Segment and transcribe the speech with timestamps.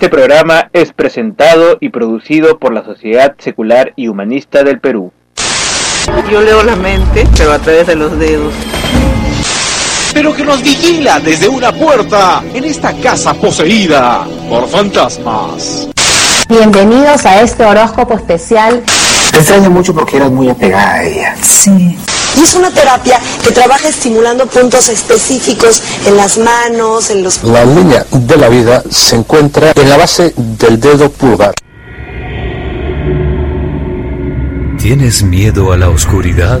[0.00, 5.12] Este programa es presentado y producido por la Sociedad Secular y Humanista del Perú.
[6.32, 8.54] Yo leo la mente, pero a través de los dedos.
[10.14, 15.90] Pero que nos vigila desde una puerta en esta casa poseída por fantasmas.
[16.48, 18.82] Bienvenidos a este horóscopo especial.
[19.32, 21.36] Te extraño mucho porque eras muy apegada a ella.
[21.42, 21.98] Sí.
[22.36, 27.42] Y es una terapia que trabaja estimulando puntos específicos en las manos, en los...
[27.44, 31.54] La línea de la vida se encuentra en la base del dedo pulgar.
[34.78, 36.60] ¿Tienes miedo a la oscuridad?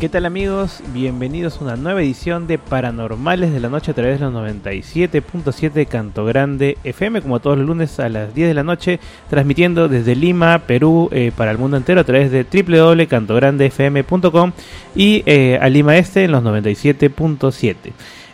[0.00, 0.82] ¿Qué tal amigos?
[0.92, 5.72] Bienvenidos a una nueva edición de Paranormales de la Noche a través de los 97.7
[5.72, 9.88] de Canto Grande FM, como todos los lunes a las 10 de la noche, transmitiendo
[9.88, 14.52] desde Lima, Perú, eh, para el mundo entero a través de www.cantograndefm.com
[14.94, 17.76] y eh, a Lima Este en los 97.7.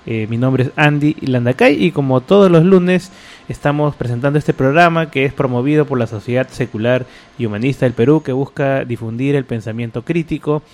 [0.04, 3.12] Eh, mi nombre es Andy Landacay y como todos los lunes
[3.48, 7.06] estamos presentando este programa que es promovido por la Sociedad Secular
[7.38, 10.64] y Humanista del Perú que busca difundir el pensamiento crítico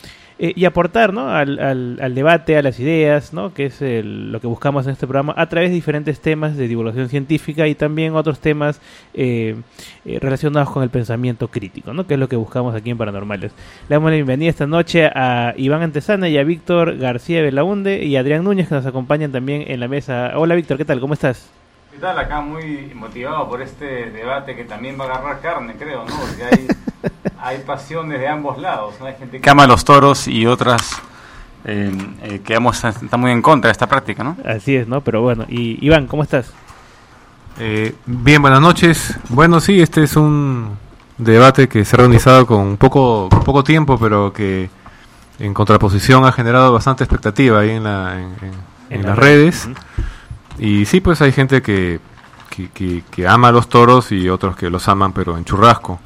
[0.41, 1.31] eh, y aportar ¿no?
[1.31, 3.53] al, al, al, debate, a las ideas, ¿no?
[3.53, 6.69] que es el, lo que buscamos en este programa, a través de diferentes temas de
[6.69, 8.81] divulgación científica y también otros temas
[9.15, 9.57] eh,
[10.05, 12.07] eh, relacionados con el pensamiento crítico, ¿no?
[12.07, 13.51] que es lo que buscamos aquí en Paranormales.
[13.89, 18.15] Le damos la bienvenida esta noche a Iván Antesana y a Víctor García Belaunde y
[18.17, 20.33] a Adrián Núñez que nos acompañan también en la mesa.
[20.37, 21.01] Hola Víctor, ¿qué tal?
[21.01, 21.51] ¿Cómo estás?
[21.99, 22.19] ¿Qué tal?
[22.21, 26.15] Acá muy motivado por este debate que también va a agarrar carne, creo, ¿no?
[26.15, 26.69] Porque hay,
[27.41, 29.07] hay pasiones de ambos lados, ¿no?
[29.07, 31.03] Hay gente que ama a los toros y otras
[31.65, 31.91] eh,
[32.23, 34.37] eh, que vamos a, está muy en contra de esta práctica, ¿no?
[34.47, 35.01] Así es, ¿no?
[35.01, 36.53] Pero bueno, y Iván, ¿cómo estás?
[37.59, 39.19] Eh, bien, buenas noches.
[39.31, 40.79] Bueno, sí, este es un
[41.17, 44.71] debate que se ha organizado con poco, poco tiempo, pero que
[45.41, 49.67] en contraposición ha generado bastante expectativa ahí en, la, en, en, en las redes.
[49.67, 50.05] Uh -huh.
[50.59, 52.01] Y sí, pues hay gente que,
[52.51, 56.01] que, que, que, ama a los toros y otros que los aman, pero en churrasco.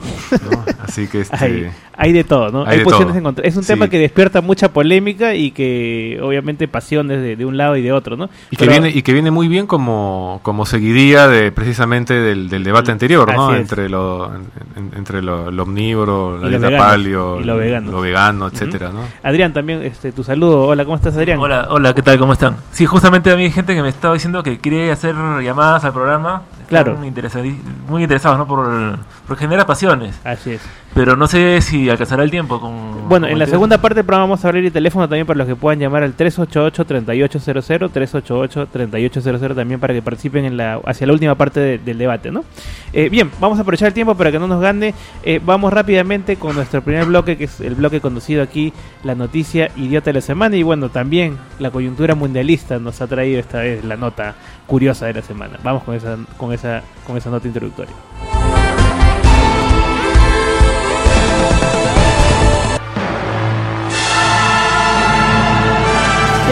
[0.50, 0.64] ¿no?
[0.84, 2.64] Así que este, hay, hay, de todo, ¿no?
[2.66, 3.44] Hay, hay posiciones en contra.
[3.46, 3.68] Es un sí.
[3.68, 7.92] tema que despierta mucha polémica y que obviamente pasiones de, de un lado y de
[7.92, 8.28] otro, ¿no?
[8.50, 12.48] Y, pero, que viene, y que viene muy bien como, como seguiría de precisamente del,
[12.48, 13.54] del debate anterior, ¿no?
[13.54, 18.46] Entre lo, en, entre lo, lo, omnívoro, la dieta palio, y lo vegano, lo vegano
[18.48, 18.94] etcétera, uh -huh.
[18.94, 19.00] ¿no?
[19.22, 20.66] Adrián, también este, tu saludo.
[20.66, 21.38] Hola, ¿cómo estás, Adrián?
[21.38, 22.18] Hola, hola, ¿qué tal?
[22.18, 22.56] ¿Cómo están?
[22.72, 25.92] Sí, justamente a mí hay gente que me estaba diciendo que quiere hacer llamadas al
[25.92, 26.96] programa claro.
[26.96, 27.12] muy,
[27.88, 28.46] muy interesados ¿no?
[28.46, 30.18] por, por genera pasiones.
[30.24, 30.60] Así es.
[30.94, 32.60] Pero no sé si alcanzará el tiempo.
[32.60, 35.38] Con, bueno, en la segunda parte del programa vamos a abrir el teléfono también para
[35.38, 41.12] los que puedan llamar al 388-3800, 388-3800 también para que participen en la hacia la
[41.12, 42.44] última parte de, del debate, ¿no?
[42.92, 44.94] Eh, bien, vamos a aprovechar el tiempo para que no nos gane.
[45.22, 48.72] Eh, vamos rápidamente con nuestro primer bloque, que es el bloque conducido aquí,
[49.04, 50.56] la noticia idiota de la semana.
[50.56, 54.34] Y bueno, también la coyuntura mundialista nos ha traído esta vez la nota
[54.66, 55.58] curiosa de la semana.
[55.62, 57.94] Vamos con esa, con esa, con esa nota introductoria.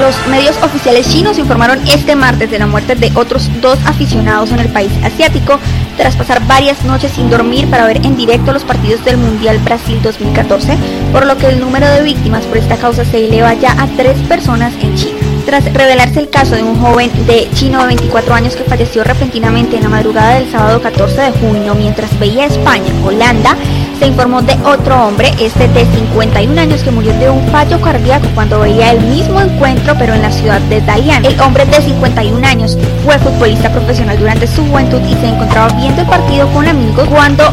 [0.00, 4.60] Los medios oficiales chinos informaron este martes de la muerte de otros dos aficionados en
[4.60, 5.58] el país asiático
[5.98, 10.00] tras pasar varias noches sin dormir para ver en directo los partidos del Mundial Brasil
[10.02, 10.78] 2014,
[11.12, 14.16] por lo que el número de víctimas por esta causa se eleva ya a tres
[14.20, 15.29] personas en China.
[15.46, 19.76] Tras revelarse el caso de un joven de chino de 24 años que falleció repentinamente
[19.76, 23.56] en la madrugada del sábado 14 de junio mientras veía España, Holanda,
[24.00, 28.26] se informó de otro hombre, este de 51 años, que murió de un fallo cardíaco
[28.34, 31.22] cuando veía el mismo encuentro pero en la ciudad de Dalian.
[31.26, 36.00] El hombre de 51 años fue futbolista profesional durante su juventud y se encontraba viendo
[36.00, 37.44] el partido con amigos cuando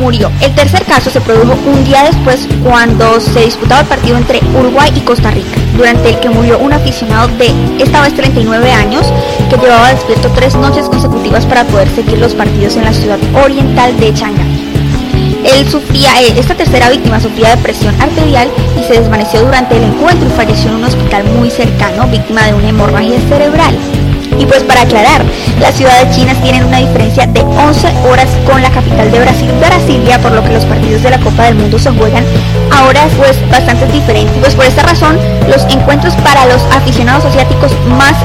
[0.00, 0.28] murió.
[0.40, 4.92] El tercer caso se produjo un día después cuando se disputaba el partido entre Uruguay
[4.96, 9.06] y Costa Rica, durante el que murió un aficionado de esta vez 39 años
[9.48, 13.98] que llevaba despierto tres noches consecutivas para poder seguir los partidos en la ciudad oriental
[13.98, 14.72] de Shanghái.
[15.44, 18.48] Él sufría, esta tercera víctima sufría de presión arterial
[18.78, 22.54] y se desvaneció durante el encuentro y falleció en un hospital muy cercano, víctima de
[22.54, 23.76] una hemorragia cerebral.
[24.42, 25.22] Y pues para aclarar,
[25.60, 30.18] las ciudades chinas tienen una diferencia de 11 horas con la capital de Brasil, Brasilia,
[30.18, 32.24] por lo que los partidos de la Copa del Mundo se juegan
[32.72, 34.36] a horas pues bastante diferentes.
[34.40, 35.16] Pues por esta razón,
[35.48, 38.16] los encuentros para los aficionados asiáticos más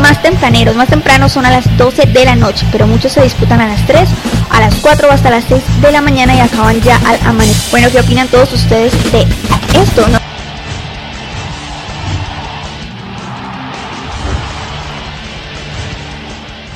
[0.00, 3.60] más tempraneros, más tempranos son a las 12 de la noche, pero muchos se disputan
[3.60, 4.08] a las 3,
[4.50, 7.70] a las 4 o hasta las 6 de la mañana y acaban ya al amanecer.
[7.70, 9.20] Bueno, ¿qué opinan todos ustedes de
[9.74, 10.06] esto?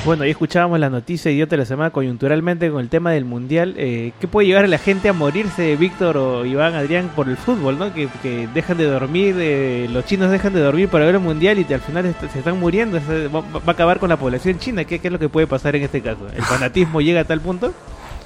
[0.05, 3.75] Bueno, ahí escuchábamos la noticia idiota de la semana coyunturalmente con el tema del mundial.
[3.77, 7.37] Eh, ¿Qué puede llevar a la gente a morirse, Víctor o Iván, Adrián, por el
[7.37, 7.95] fútbol, ¿no?
[7.95, 11.57] Que, que dejan de dormir, eh, los chinos dejan de dormir para ver el mundial
[11.61, 12.99] y al final se están muriendo.
[13.33, 14.83] Va, a acabar con la población china.
[14.83, 16.27] ¿Qué, ¿Qué, es lo que puede pasar en este caso?
[16.35, 17.73] ¿El fanatismo llega a tal punto?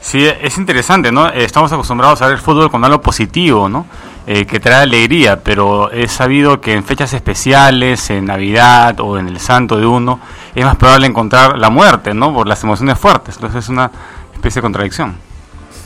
[0.00, 1.28] Sí, es interesante, ¿no?
[1.28, 3.86] Estamos acostumbrados a ver el fútbol con algo positivo, ¿no?
[4.28, 9.28] Eh, que trae alegría, pero es sabido que en fechas especiales, en Navidad o en
[9.28, 10.18] el santo de uno,
[10.52, 12.34] es más probable encontrar la muerte, ¿no?
[12.34, 13.36] Por las emociones fuertes.
[13.36, 13.88] Entonces es una
[14.34, 15.14] especie de contradicción.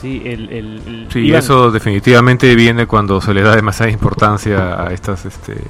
[0.00, 4.90] Sí, el, el, el sí eso definitivamente viene cuando se le da demasiada importancia a
[4.90, 5.62] estas este,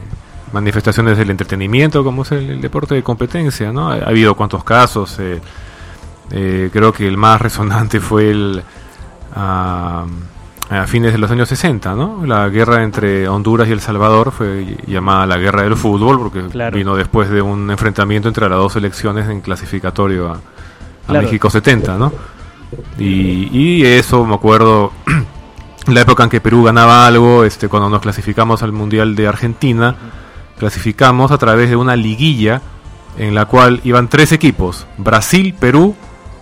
[0.53, 3.91] manifestaciones del entretenimiento, como es el, el, deporte de competencia, ¿no?
[3.91, 5.41] Ha, habido cuantos casos, eh,
[6.31, 8.63] eh, creo que el más resonante fue el...
[9.35, 10.07] Uh,
[10.71, 12.25] a fines de los años 60, ¿no?
[12.25, 16.77] La guerra entre Honduras y El Salvador fue llamada la guerra del fútbol porque claro.
[16.77, 20.39] vino después de un enfrentamiento entre las dos selecciones en clasificatorio a, a
[21.09, 21.25] claro.
[21.25, 22.13] México 70, ¿no?
[22.99, 24.93] Y, y, eso me acuerdo
[25.89, 29.97] la época en que Perú ganaba algo, este cuando nos clasificamos al Mundial de Argentina,
[30.57, 32.63] clasificamos a través de una liguilla
[33.19, 35.97] en la cual iban tres equipos, Brasil, Perú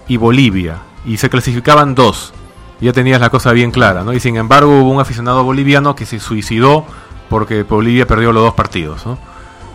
[0.06, 2.34] y Bolivia, y se clasificaban dos
[2.80, 4.12] ya tenías la cosa bien clara, ¿no?
[4.12, 6.86] Y sin embargo hubo un aficionado boliviano que se suicidó
[7.28, 9.18] porque Bolivia perdió los dos partidos, ¿no?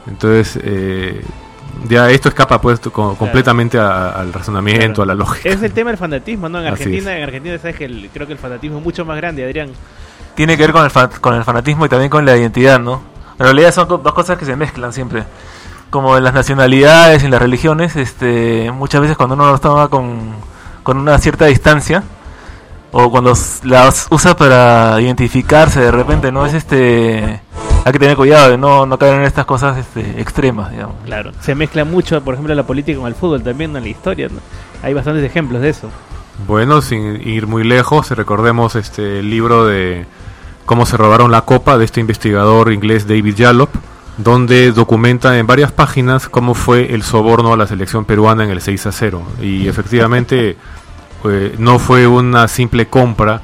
[0.08, 1.24] Entonces, eh,
[1.88, 5.04] ya esto escapa pues con, completamente a, al razonamiento, claro.
[5.04, 5.50] a la lógica.
[5.50, 6.60] Es el tema del fanatismo, ¿no?
[6.60, 9.44] En Argentina, en Argentina sabes que el, creo que el fanatismo es mucho más grande,
[9.44, 9.70] Adrián.
[10.36, 13.02] Tiene que ver con el, fa con el fanatismo y también con la identidad, ¿no?
[13.38, 15.24] En realidad son dos cosas que se mezclan siempre.
[15.90, 19.90] Como en las nacionalidades y en las religiones, este, muchas veces cuando uno lo toma
[19.90, 20.36] con,
[20.82, 22.04] con una cierta distancia,
[22.94, 27.42] o cuando las usa para identificarse de repente, no es este
[27.86, 30.96] hay que tener cuidado de no, no caer en estas cosas este, extremas, digamos.
[31.04, 34.30] Claro, se mezcla mucho, por ejemplo, la política con el fútbol también en la historia,
[34.30, 34.40] ¿no?
[34.82, 35.90] Hay bastantes ejemplos de eso.
[36.48, 40.06] Bueno, sin ir muy lejos, recordemos este el libro de
[40.66, 43.70] cómo se robaron la copa de este investigador inglés David Yallop,
[44.18, 48.62] donde documenta en varias páginas cómo fue el soborno a la selección peruana en el
[48.62, 49.22] 6 a 0.
[49.42, 50.56] Y efectivamente
[51.26, 53.42] eh, no fue una simple compra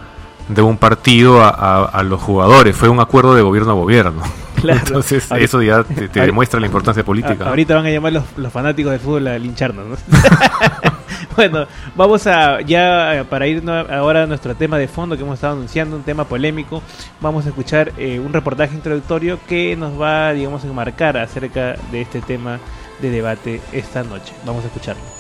[0.48, 4.22] de un partido a, a, a, los jugadores, fue un acuerdo de gobierno a gobierno.
[4.60, 4.80] Claro.
[4.88, 7.48] Entonces, ahorita, eso ya te, te demuestra la importancia política.
[7.48, 9.86] Ahorita van a llamar los, los fanáticos del fútbol a lincharnos.
[9.86, 9.98] ¿no?
[11.36, 15.54] bueno, vamos a ya para ir ahora a nuestro tema de fondo que hemos estado
[15.54, 16.82] anunciando, un tema polémico.
[17.22, 22.02] Vamos a escuchar eh, un reportaje introductorio que nos va, digamos, a enmarcar acerca de
[22.02, 22.60] este tema
[23.02, 24.34] de debate esta noche.
[24.46, 25.19] Vamos a escucharlo.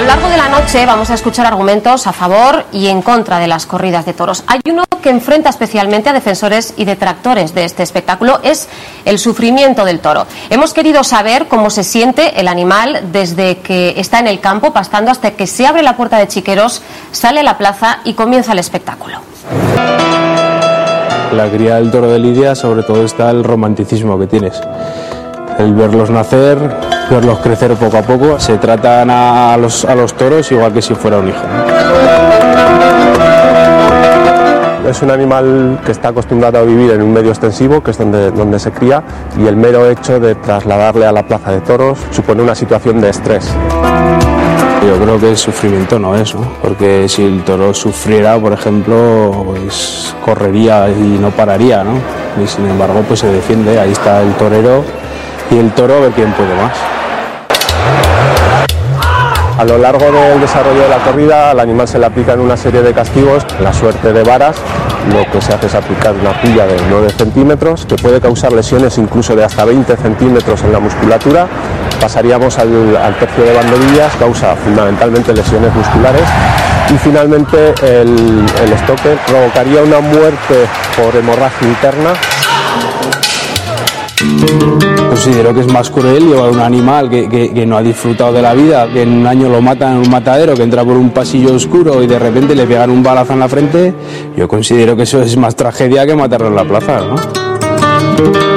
[0.00, 3.38] A lo largo de la noche vamos a escuchar argumentos a favor y en contra
[3.38, 4.42] de las corridas de toros.
[4.46, 8.66] Hay uno que enfrenta especialmente a defensores y detractores de este espectáculo, es
[9.04, 10.26] el sufrimiento del toro.
[10.48, 15.10] Hemos querido saber cómo se siente el animal desde que está en el campo pastando
[15.10, 16.80] hasta que se abre la puerta de Chiqueros,
[17.12, 19.18] sale a la plaza y comienza el espectáculo.
[21.36, 24.62] La cría del toro de Lidia sobre todo está el romanticismo que tienes.
[25.60, 26.58] El verlos nacer,
[27.10, 28.40] verlos crecer poco a poco.
[28.40, 31.42] Se tratan a los, a los toros igual que si fuera un hijo.
[34.88, 38.30] Es un animal que está acostumbrado a vivir en un medio extensivo, que es donde,
[38.30, 39.02] donde se cría,
[39.38, 43.10] y el mero hecho de trasladarle a la plaza de toros supone una situación de
[43.10, 43.54] estrés.
[44.86, 46.40] Yo creo que el sufrimiento no es, ¿no?
[46.62, 51.98] porque si el toro sufriera, por ejemplo, pues correría y no pararía, ¿no?
[52.42, 54.82] Y sin embargo, pues se defiende, ahí está el torero
[55.50, 56.72] y el toro a ver quién puede más.
[59.58, 62.80] A lo largo del desarrollo de la corrida al animal se le aplican una serie
[62.80, 64.56] de castigos, la suerte de varas,
[65.12, 68.96] lo que se hace es aplicar una pilla de 9 centímetros que puede causar lesiones
[68.96, 71.46] incluso de hasta 20 centímetros en la musculatura.
[72.00, 72.70] Pasaríamos al,
[73.18, 76.24] tercio de banderillas, causa fundamentalmente lesiones musculares
[76.94, 80.66] y finalmente el, el estoque provocaría una muerte
[80.96, 82.12] por hemorragia interna
[85.08, 88.88] Considero que es más cruel llevar un animal que, no ha disfrutado de la vida,
[88.92, 92.02] que en un año lo matan en un matadero, que entra por un pasillo oscuro
[92.02, 93.94] y de repente le pegan un balazo en la frente.
[94.36, 98.49] Yo considero que eso es más tragedia que matarlo en la plaza, ¿no?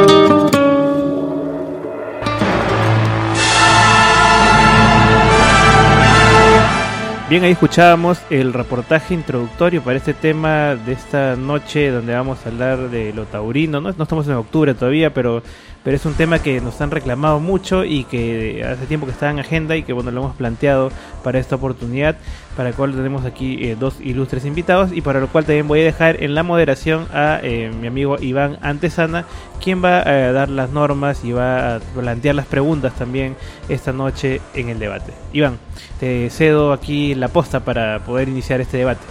[7.33, 12.49] Bien, ahí escuchábamos el reportaje introductorio para este tema de esta noche donde vamos a
[12.49, 13.81] hablar de lo taurino.
[13.81, 15.41] No, no estamos en octubre todavía, pero,
[15.83, 19.29] pero es un tema que nos han reclamado mucho y que hace tiempo que está
[19.29, 20.91] en agenda y que bueno lo hemos planteado
[21.23, 22.15] para esta oportunidad,
[22.55, 25.81] para el cual tenemos aquí eh, dos ilustres invitados y para lo cual también voy
[25.81, 29.25] a dejar en la moderación a eh, mi amigo Iván Antesana,
[29.61, 33.35] quien va a dar las normas y va a plantear las preguntas también
[33.67, 35.13] esta noche en el debate.
[35.33, 35.57] Iván,
[35.99, 39.01] te cedo aquí la posta para poder iniciar este debate.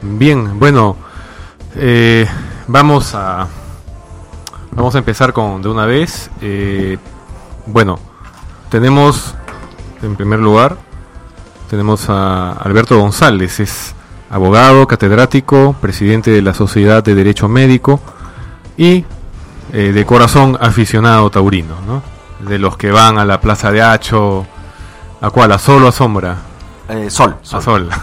[0.00, 0.96] Bien, bueno,
[1.76, 2.26] eh,
[2.66, 3.48] vamos a
[4.72, 6.30] vamos a empezar con de una vez.
[6.40, 6.98] Eh,
[7.66, 7.98] bueno,
[8.70, 9.34] tenemos
[10.02, 10.76] en primer lugar
[11.72, 13.94] tenemos a Alberto González, es
[14.28, 17.98] abogado, catedrático, presidente de la Sociedad de Derecho Médico
[18.76, 19.06] y
[19.72, 22.02] eh, de corazón aficionado taurino, ¿no?
[22.46, 24.44] De los que van a la Plaza de Hacho,
[25.22, 25.52] ¿a cuál?
[25.52, 26.36] ¿A sol o a sombra?
[26.90, 27.88] Eh, sol, A sol.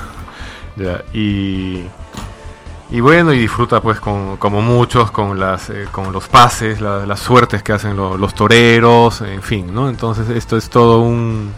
[0.76, 1.84] Ya, y,
[2.92, 7.06] y bueno, y disfruta pues con, como muchos con las eh, con los pases, la-
[7.06, 9.90] las suertes que hacen lo- los toreros, en fin, ¿no?
[9.90, 11.52] Entonces esto es todo un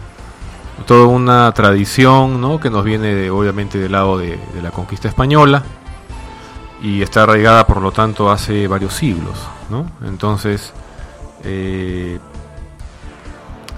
[0.86, 2.58] toda una tradición, ¿no?
[2.60, 5.62] Que nos viene de- obviamente del lado de, de la conquista española
[6.82, 9.38] y está arraigada por lo tanto hace varios siglos,
[9.70, 9.86] ¿no?
[10.04, 10.72] Entonces,
[11.44, 12.18] eh,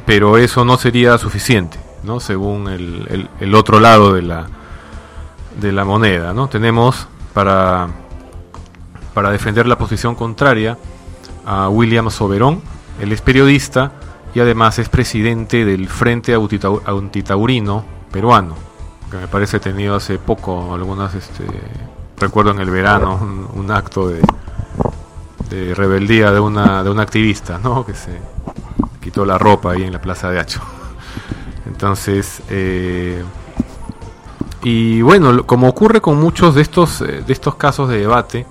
[0.06, 2.18] pero eso no sería suficiente, ¿no?
[2.20, 4.46] Según el, el- el otro lado de la,
[5.60, 6.48] de la moneda, ¿no?
[6.48, 7.88] Tenemos para,
[9.12, 10.78] para defender la posición contraria
[11.44, 12.62] a William Soberón,
[13.00, 13.92] él es periodista
[14.34, 18.54] y además es presidente del Frente Antitaurino peruano,
[19.10, 21.44] que me parece tenido hace poco algunas, este,
[22.16, 23.20] recuerdo en el verano,
[23.54, 24.22] un, acto de,
[25.50, 27.84] de rebeldía de una, de una activista, ¿no?
[27.84, 28.18] Que se
[29.00, 30.60] quitó la ropa ahí en la Plaza de Hacho.
[31.66, 33.22] Entonces, eh,
[34.64, 38.46] y bueno, como ocurre con muchos de estos, eh, de estos casos de debate,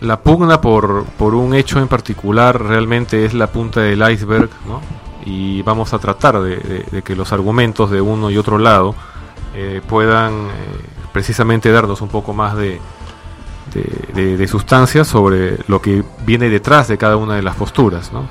[0.00, 4.80] la pugna por, por un hecho en particular realmente es la punta del iceberg, ¿no?
[5.26, 8.94] Y vamos a tratar de, que los argumentos de uno y otro lado
[9.54, 10.50] eh, puedan eh,
[11.12, 12.80] precisamente darnos un poco más de,
[14.14, 18.26] de, sustancia sobre lo que viene detrás de cada una de las posturas, ¿no?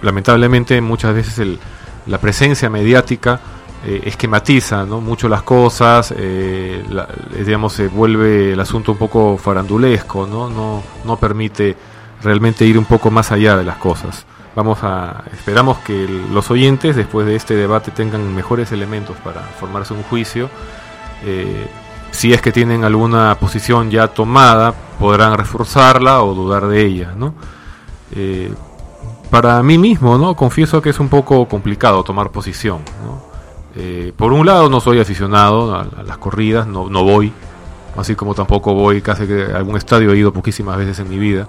[0.00, 1.58] Lamentablemente muchas veces el-
[2.06, 3.40] la presencia mediática
[3.84, 5.00] eh, esquematiza ¿no?
[5.00, 10.48] mucho las cosas, eh, eh, digamos, se vuelve el asunto un poco farandulesco, ¿no?
[10.48, 11.76] No, no permite
[12.22, 14.24] realmente ir un poco más allá de las cosas.
[14.54, 19.94] Vamos a, esperamos que los oyentes después de este debate tengan mejores elementos para formarse
[19.94, 20.48] un juicio.
[22.10, 27.34] Si es que tienen alguna posición ya tomada, podrán reforzarla o dudar de ella, ¿no?
[29.30, 30.36] Para mí mismo, ¿no?
[30.36, 33.31] Confieso que es un poco complicado tomar posición, ¿no?
[33.76, 37.32] Eh, por un lado no soy aficionado a, las corridas, no, no voy,
[37.96, 41.18] así como tampoco voy casi que a algún estadio he ido poquísimas veces en mi
[41.18, 41.48] vida,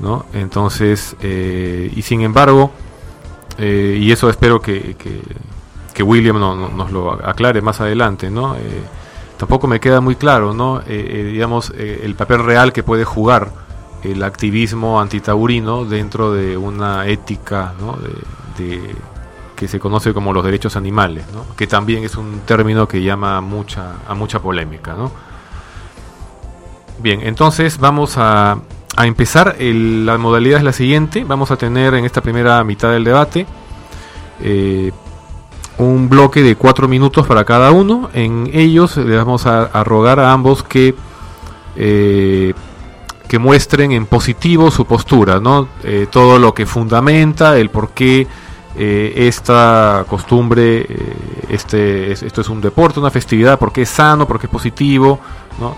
[0.00, 0.24] ¿no?
[0.32, 2.70] Entonces, eh, y sin embargo,
[3.58, 4.96] eh, y eso espero que,
[5.92, 8.54] que, William no- no- nos lo aclare más adelante, ¿no?
[9.38, 10.80] Tampoco me queda muy claro, ¿no?
[10.80, 13.50] Digamos, el papel real que puede jugar
[14.02, 17.96] el activismo antitaurino dentro de una ética, ¿no?
[18.58, 18.94] De-
[19.56, 21.44] que se conoce como los derechos animales, ¿no?
[21.56, 25.10] Que también es un término que llama a mucha, a mucha polémica, ¿no?
[26.98, 28.58] Bien, entonces vamos a,
[28.96, 29.56] a empezar.
[29.58, 31.24] El- la modalidad es la siguiente.
[31.24, 33.46] Vamos a tener en esta primera mitad del debate
[34.42, 34.92] eh,
[35.78, 38.08] un bloque de cuatro minutos para cada uno.
[38.14, 40.94] En ellos le vamos a, a rogar a ambos que,
[41.76, 42.54] eh,
[43.28, 45.68] que muestren en positivo su postura, ¿no?
[45.84, 48.26] Eh, todo lo que fundamenta, el por qué
[48.78, 50.86] eh, esta costumbre, eh,
[51.48, 55.18] este, es- esto es un deporte, una festividad, porque es sano, porque es positivo,
[55.60, 55.76] ¿no?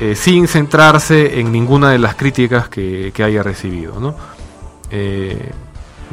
[0.00, 3.98] Eh, sin centrarse en ninguna de las críticas que, que haya recibido.
[3.98, 4.14] ¿no?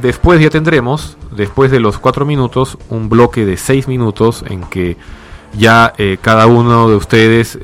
[0.01, 4.97] Después ya tendremos, después de los cuatro minutos, un bloque de seis minutos en que
[5.53, 7.57] ya cada uno de ustedes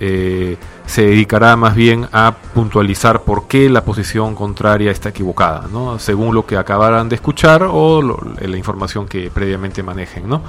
[0.92, 5.98] se dedicará más bien a puntualizar por qué la posición contraria está equivocada, ¿no?
[6.00, 10.28] según lo que acabaran de escuchar o lo- la información que previamente manejen.
[10.28, 10.42] ¿no?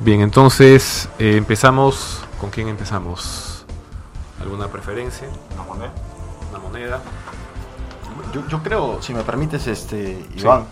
[0.00, 2.20] Bien, entonces eh, empezamos.
[2.40, 3.64] ¿Con quién empezamos?
[4.40, 5.28] ¿Alguna preferencia?
[5.54, 5.92] Una moneda.
[6.50, 7.00] Una moneda.
[8.32, 10.64] Yo, yo creo, si me permites, este, Iván,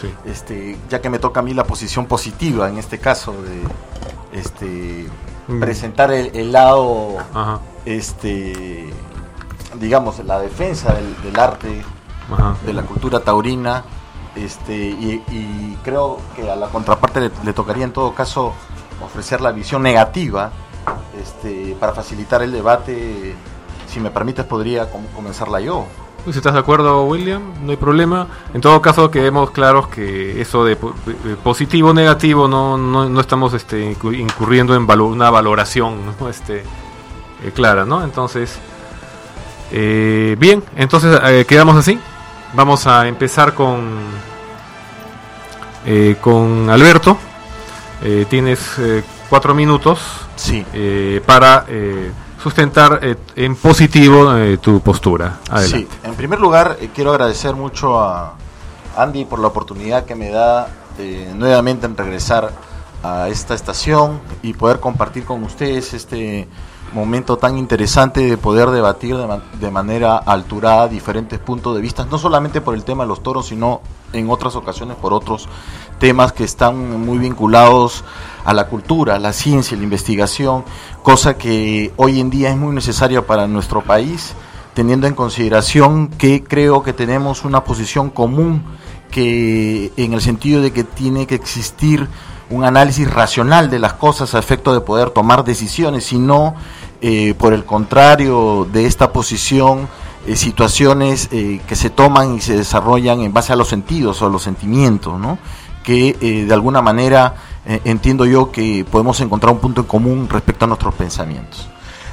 [0.00, 0.08] sí.
[0.24, 5.06] este, ya que me toca a mí la posición positiva en este caso de este,
[5.50, 5.60] Mm.
[5.60, 7.60] presentar el, el lado, Ajá.
[7.84, 8.88] este,
[9.80, 11.82] digamos, la defensa del, del arte
[12.64, 13.84] de la cultura taurina.
[14.36, 18.52] Este, y, y creo que a la contraparte le, le tocaría en todo caso
[19.04, 20.52] ofrecer la visión negativa
[21.20, 23.34] este, para facilitar el debate.
[23.88, 25.84] Si me permites, podría com- comenzarla yo.
[26.24, 28.26] Si estás de acuerdo, William, no hay problema.
[28.54, 33.08] En todo caso, quedemos claros que eso de po- de positivo o negativo no, no,
[33.08, 36.28] no estamos este, incu- incurriendo en valo- una valoración ¿no?
[36.28, 36.62] este,
[37.42, 38.04] eh, clara, ¿no?
[38.04, 38.58] Entonces,
[39.72, 41.98] eh, bien, entonces eh, quedamos así.
[42.52, 43.88] Vamos a empezar con,
[46.20, 47.16] con Alberto.
[48.28, 48.76] Tienes
[49.28, 50.00] cuatro minutos
[50.36, 50.64] Sí.
[51.26, 51.64] para
[52.42, 55.40] sustentar eh, en positivo eh, tu postura.
[55.66, 58.34] Sí, en primer lugar eh, quiero agradecer mucho a
[58.96, 62.50] Andy por la oportunidad que me da de nuevamente en regresar
[63.02, 66.48] a esta estación y poder compartir con ustedes este
[66.92, 72.18] momento tan interesante de poder debatir de, de manera alturada diferentes puntos de vista, no
[72.18, 73.80] solamente por el tema de los toros, sino
[74.12, 75.48] en otras ocasiones por otros
[75.98, 78.04] temas que están muy vinculados
[78.44, 80.64] a la cultura, a la ciencia, la investigación,
[81.02, 84.34] cosa que hoy en día es muy necesaria para nuestro país,
[84.74, 88.64] teniendo en consideración que creo que tenemos una posición común
[89.10, 92.08] que en el sentido de que tiene que existir
[92.48, 96.54] un análisis racional de las cosas a efecto de poder tomar decisiones, sino
[97.02, 99.88] eh, por el contrario de esta posición,
[100.26, 104.26] eh, situaciones eh, que se toman y se desarrollan en base a los sentidos o
[104.26, 105.38] a los sentimientos, ¿no?
[105.82, 110.68] que de alguna manera entiendo yo que podemos encontrar un punto en común respecto a
[110.68, 111.68] nuestros pensamientos.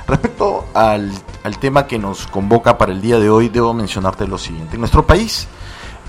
[0.07, 1.11] Respecto al,
[1.43, 4.75] al tema que nos convoca para el día de hoy, debo mencionarte lo siguiente.
[4.75, 5.47] En nuestro país,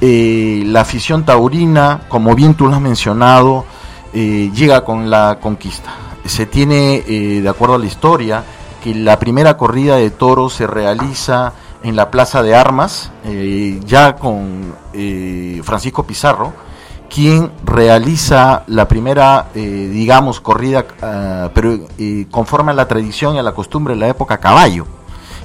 [0.00, 3.66] la afición taurina, como bien tú lo has mencionado,
[4.14, 5.92] llega con la conquista.
[6.24, 8.44] Se tiene, de acuerdo a la historia,
[8.82, 14.16] que la primera corrida de toros se realiza en la Plaza de Armas, eh, ya
[14.16, 16.52] con eh, Francisco Pizarro,
[17.08, 23.38] quien realiza la primera, eh, digamos, corrida, ah, pero eh, conforme a la tradición y
[23.38, 24.86] a la costumbre de la época a caballo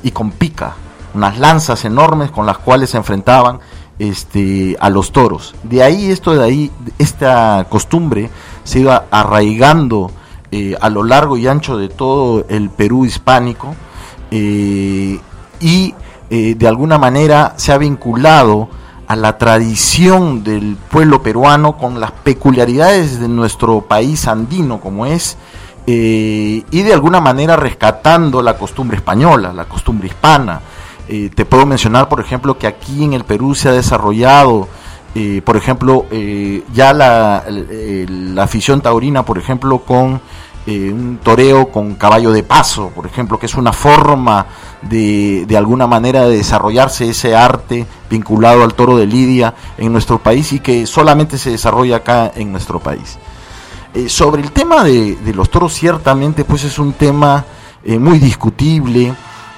[0.04, 0.74] y con pica,
[1.14, 3.60] unas lanzas enormes con las cuales se enfrentaban
[4.00, 5.56] este, a los toros.
[5.64, 8.30] De ahí, esto de ahí, esta costumbre
[8.64, 10.12] se iba arraigando
[10.56, 13.76] eh, a lo largo y ancho de todo el Perú hispánico
[14.30, 15.20] eh,
[15.60, 15.96] y
[16.30, 18.70] eh, de alguna manera se ha vinculado
[19.08, 25.40] a la tradición del pueblo peruano con las peculiaridades de nuestro país andino como es
[25.88, 30.62] y de alguna manera rescatando la costumbre española, la costumbre hispana.
[31.08, 34.70] Te puedo mencionar, por ejemplo, que aquí en el Perú se ha desarrollado,
[35.16, 40.22] eh, por ejemplo, eh, ya la, eh, la afición taurina, por ejemplo, con
[40.66, 44.46] un toreo con caballo de paso, por ejemplo, que es una forma
[44.82, 50.20] de, de alguna manera de desarrollarse ese arte vinculado al toro de Lidia en nuestro
[50.20, 53.20] país y que solamente se desarrolla acá en nuestro país.
[54.08, 57.44] Sobre el tema de, los toros, ciertamente, pues es un tema
[57.86, 59.14] muy discutible,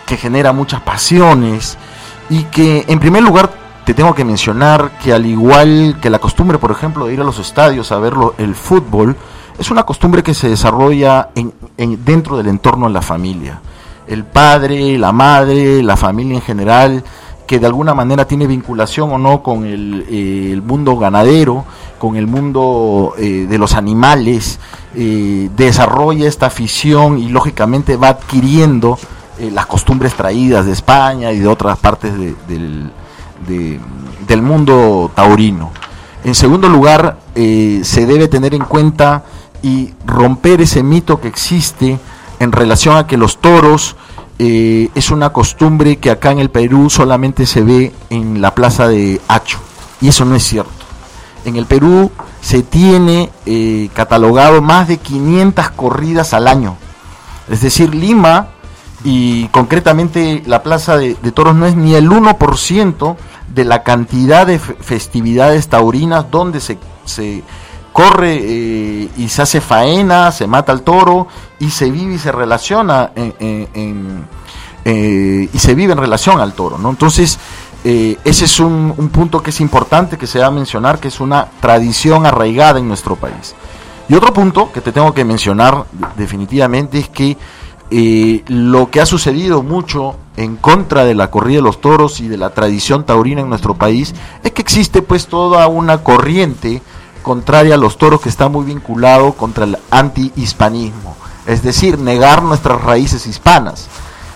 [0.08, 1.78] que genera muchas pasiones
[2.32, 6.58] y que, en primer lugar, te tengo que mencionar que al igual que la costumbre,
[6.58, 9.16] por ejemplo, de ir a los estadios a ver lo- el fútbol,
[9.60, 13.62] es una costumbre que se desarrolla en, en- dentro del entorno de la familia.
[14.08, 17.04] El padre, la madre, la familia en general,
[17.48, 21.64] que de alguna manera tiene vinculación o no con el, eh, mundo ganadero,
[22.00, 24.60] con el mundo eh, de los animales,
[24.96, 28.98] eh, desarrolla esta afición y lógicamente va adquiriendo
[29.52, 32.90] las costumbres traídas de España y de otras partes de- del,
[33.48, 33.80] de-
[34.28, 35.72] del mundo taurino.
[36.24, 39.24] En segundo lugar, eh, se debe tener en cuenta
[39.62, 42.00] y romper ese mito que existe
[42.40, 43.96] en relación a que los toros
[44.38, 48.88] eh, es una costumbre que acá en el Perú solamente se ve en la plaza
[48.88, 49.60] de Hacho.
[50.02, 50.72] Y eso no es cierto.
[51.46, 56.76] En el Perú se tiene eh, catalogado más de 500 corridas al año.
[57.50, 58.48] Es decir, Lima
[59.06, 63.16] y concretamente la Plaza de, Toros no es ni el 1%
[63.54, 67.44] de la cantidad de fe- festividades taurinas donde se, se
[67.94, 71.28] corre eh, y se hace faena, se mata al toro
[71.60, 74.26] y se vive y se relaciona en, en- en-
[74.84, 76.78] eh, y se vive en relación al toro.
[76.78, 76.90] ¿no?
[76.90, 77.40] Entonces,
[77.84, 81.08] eh, ese es un, un punto que es importante que se va a mencionar, que
[81.10, 83.56] es una tradición arraigada en nuestro país.
[84.10, 87.38] Y otro punto que te tengo que mencionar de- definitivamente es que
[87.92, 92.28] eh, lo que ha sucedido mucho en contra de la corrida de los toros y
[92.28, 96.82] de la tradición taurina en nuestro país es que existe pues toda una corriente
[97.22, 101.16] contraria a los toros que está muy vinculado contra el anti-hispanismo,
[101.48, 103.88] es decir, negar nuestras raíces hispanas.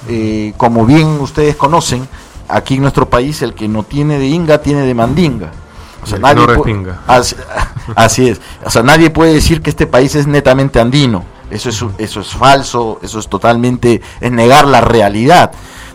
[0.07, 2.07] Eh, como bien ustedes conocen,
[2.47, 5.51] aquí en nuestro país el que no tiene de inga tiene de mandinga.
[6.01, 6.63] O sea, nadie no
[7.07, 7.35] así,
[7.95, 8.41] así es.
[8.63, 11.23] O sea, nadie puede decir que este país es netamente andino.
[11.49, 15.51] Eso es, eso es falso, eso es totalmente, es negar la realidad.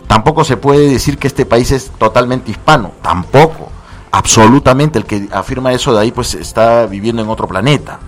[0.07, 3.69] Tampoco se puede decir que este país es totalmente hispano, tampoco.
[4.11, 7.99] Absolutamente, el que afirma eso de ahí pues está viviendo en otro planeta.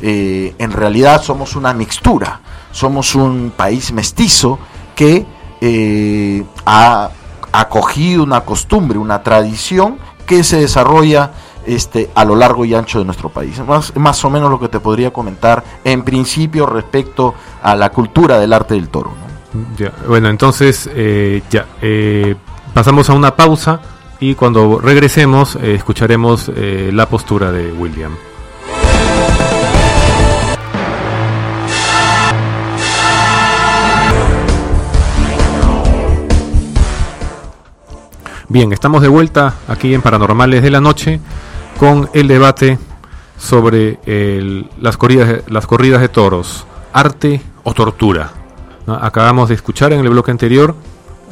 [0.00, 2.40] Eh, en realidad somos una mixtura,
[2.70, 4.58] somos un país mestizo
[4.94, 5.26] que
[5.60, 7.10] eh, ha
[7.52, 11.32] acogido una costumbre, una tradición que se desarrolla
[11.66, 13.58] este, a lo largo y ancho de nuestro país.
[13.66, 18.38] Más, más o menos lo que te podría comentar en principio respecto a la cultura
[18.38, 19.12] del arte del toro.
[20.08, 22.36] bueno, entonces eh, ya eh,
[22.72, 23.80] pasamos a una pausa
[24.20, 28.12] y cuando regresemos eh, escucharemos la postura de William.
[38.48, 41.20] Bien, estamos de vuelta aquí en Paranormales de la Noche
[41.78, 42.78] con el debate
[43.38, 48.32] sobre el- las, corridas, las corridas de toros, arte o tortura.
[48.86, 50.74] Acabamos de escuchar en el bloque anterior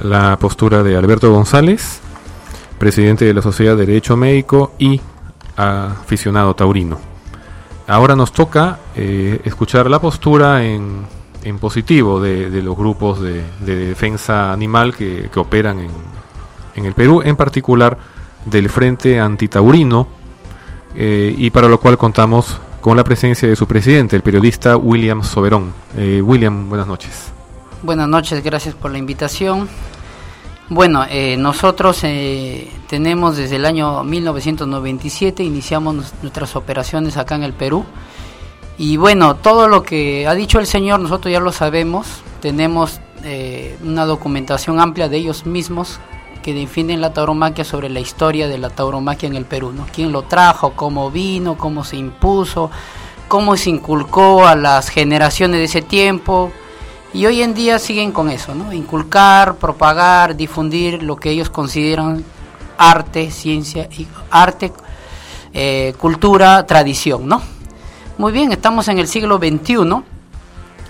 [0.02, 2.00] la postura de Alberto González,
[2.78, 5.00] presidente de la Sociedad de Derecho Médico y
[5.56, 6.98] aficionado taurino.
[7.86, 11.06] Ahora nos toca eh, escuchar la postura en,
[11.60, 15.90] positivo de, los grupos de, de defensa animal que, que operan en,
[16.74, 17.96] en el Perú, en particular
[18.46, 20.08] del Frente Antitaurino,
[20.94, 25.22] eh, y para lo cual contamos con la presencia de su presidente, el periodista William
[25.22, 25.72] Soberón.
[25.96, 27.32] Eh, William, buenas noches.
[27.82, 29.70] Buenas noches, gracias por la invitación.
[30.68, 37.54] Bueno, eh, nosotros eh, tenemos desde el año 1997, iniciamos nuestras operaciones acá en el
[37.54, 37.86] Perú.
[38.76, 42.22] Y bueno, todo lo que ha dicho el señor, nosotros ya lo sabemos.
[42.42, 43.00] Tenemos
[43.82, 46.00] una documentación amplia de ellos mismos
[46.44, 49.86] que defienden la tauromaquia sobre la historia de la tauromaquia en el Perú, ¿no?
[49.90, 50.74] ¿Quién lo trajo?
[50.76, 51.56] ¿Cómo vino?
[51.56, 52.70] ¿Cómo se impuso?
[53.28, 56.52] ¿Cómo se inculcó a las generaciones de ese tiempo?
[57.14, 58.74] Y hoy en día siguen con eso, ¿no?
[58.74, 62.22] Inculcar, propagar, difundir lo que ellos consideran
[62.76, 64.70] arte, ciencia, y arte,
[65.54, 67.40] eh, cultura, tradición, ¿no?
[68.18, 69.78] Muy bien, estamos en el siglo XXI,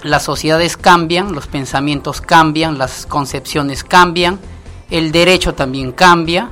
[0.03, 4.40] las sociedades cambian, los pensamientos cambian, las concepciones cambian,
[4.94, 6.50] el derecho también cambia,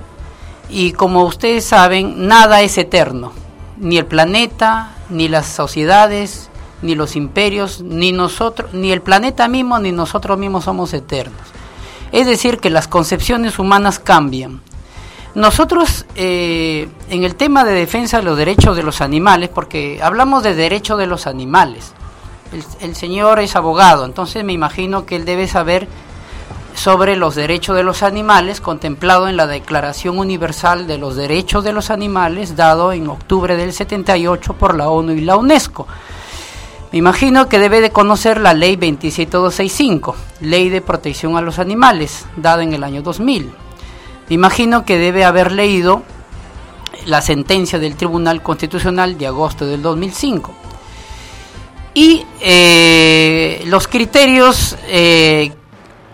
[0.69, 3.33] y como ustedes saben, nada es eterno,
[3.79, 6.51] ni el planeta, ni las sociedades,
[6.83, 11.41] ni los imperios, ni nosotros, ni el planeta mismo, ni nosotros mismos somos eternos.
[12.11, 14.61] Es decir, que las concepciones humanas cambian.
[15.37, 20.43] Nosotros, eh, en el tema de defensa de los derechos de los animales, porque hablamos
[20.43, 21.93] de derecho de los animales,
[22.81, 25.87] el señor es abogado, entonces me imagino que él debe saber
[26.75, 31.73] sobre los derechos de los animales contemplado en la Declaración Universal de los Derechos de
[31.73, 35.87] los Animales dado en octubre del 78 por la ONU y la UNESCO.
[36.93, 42.27] Me imagino que debe de conocer la Ley 27265, Ley de Protección a los Animales,
[42.37, 43.47] dada en el año 2000.
[44.29, 46.03] Me imagino que debe haber leído
[47.07, 50.53] la sentencia del Tribunal Constitucional de agosto del 2005.
[51.95, 55.53] Y eh, los criterios eh,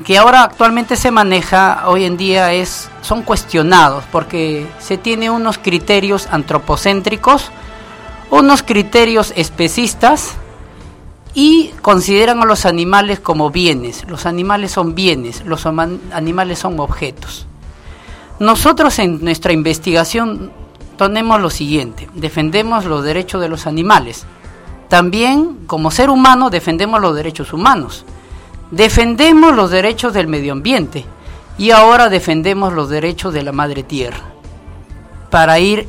[0.04, 5.58] que ahora actualmente se maneja hoy en día es son cuestionados porque se tiene unos
[5.58, 7.50] criterios antropocéntricos,
[8.30, 10.34] unos criterios especistas
[11.34, 14.04] y consideran a los animales como bienes.
[14.08, 17.46] Los animales son bienes, los animales son objetos.
[18.38, 20.52] Nosotros en nuestra investigación
[20.96, 24.26] tenemos lo siguiente, defendemos los derechos de los animales.
[24.88, 28.04] También como ser humano defendemos los derechos humanos.
[28.70, 31.04] Defendemos los derechos del medio ambiente
[31.56, 34.20] y ahora defendemos los derechos de la madre tierra.
[35.30, 35.88] Para ir,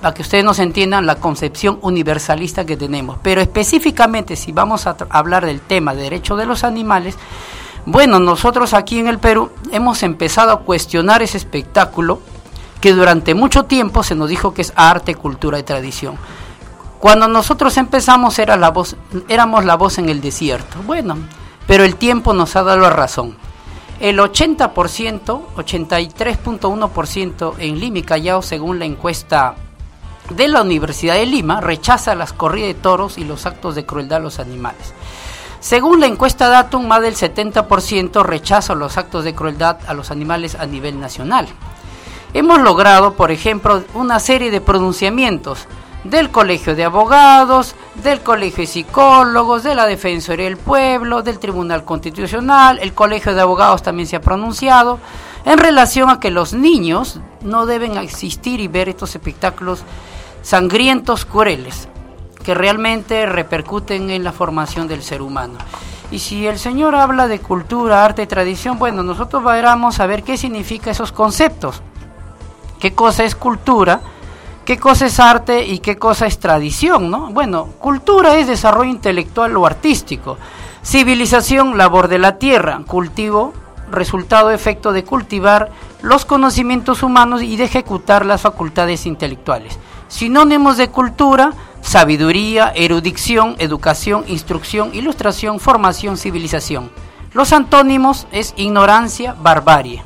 [0.00, 3.18] para que ustedes nos entiendan la concepción universalista que tenemos.
[3.22, 7.16] Pero específicamente si vamos a hablar del tema de derechos de los animales,
[7.84, 12.20] bueno, nosotros aquí en el Perú hemos empezado a cuestionar ese espectáculo
[12.80, 16.16] que durante mucho tiempo se nos dijo que es arte, cultura y tradición.
[16.98, 18.96] Cuando nosotros empezamos era la voz,
[19.28, 20.78] éramos la voz en el desierto.
[20.84, 21.16] Bueno,
[21.66, 23.36] pero el tiempo nos ha dado la razón.
[24.00, 29.54] El 80%, 83.1% en Lima y Callao, según la encuesta
[30.30, 34.18] de la Universidad de Lima, rechaza las corridas de toros y los actos de crueldad
[34.18, 34.92] a los animales.
[35.60, 40.54] Según la encuesta Datum, más del 70% rechaza los actos de crueldad a los animales
[40.54, 41.48] a nivel nacional.
[42.34, 45.66] Hemos logrado, por ejemplo, una serie de pronunciamientos
[46.10, 51.84] del Colegio de Abogados, del Colegio de Psicólogos, de la Defensoría del Pueblo, del Tribunal
[51.84, 54.98] Constitucional, el Colegio de Abogados también se ha pronunciado,
[55.44, 59.82] en relación a que los niños no deben existir y ver estos espectáculos
[60.42, 61.88] sangrientos, crueles,
[62.44, 65.58] que realmente repercuten en la formación del ser humano.
[66.10, 70.36] Y si el Señor habla de cultura, arte, tradición, bueno, nosotros vamos a ver qué
[70.36, 71.82] significa esos conceptos.
[72.78, 74.00] ¿Qué cosa es cultura?
[74.66, 77.08] ¿Qué cosa es arte y qué cosa es tradición?
[77.08, 77.30] ¿no?
[77.30, 80.38] Bueno, cultura es desarrollo intelectual o artístico.
[80.84, 82.82] Civilización, labor de la tierra.
[82.84, 83.54] Cultivo,
[83.92, 85.70] resultado efecto de cultivar
[86.02, 89.78] los conocimientos humanos y de ejecutar las facultades intelectuales.
[90.08, 96.90] Sinónimos de cultura, sabiduría, erudición, educación, instrucción, ilustración, formación, civilización.
[97.34, 100.02] Los antónimos es ignorancia, barbarie.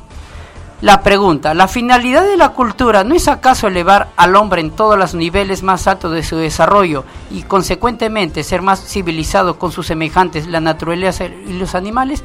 [0.81, 4.97] La pregunta, ¿la finalidad de la cultura no es acaso elevar al hombre en todos
[4.97, 10.47] los niveles más altos de su desarrollo y consecuentemente ser más civilizado con sus semejantes,
[10.47, 12.23] la naturaleza y los animales?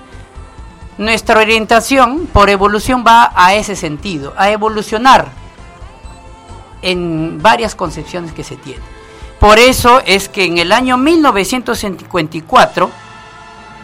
[0.97, 5.29] Nuestra orientación por evolución va a ese sentido, a evolucionar
[6.81, 8.83] en varias concepciones que se tienen.
[9.39, 12.91] Por eso es que en el año 1954,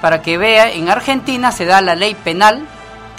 [0.00, 2.66] para que vea, en Argentina se da la ley penal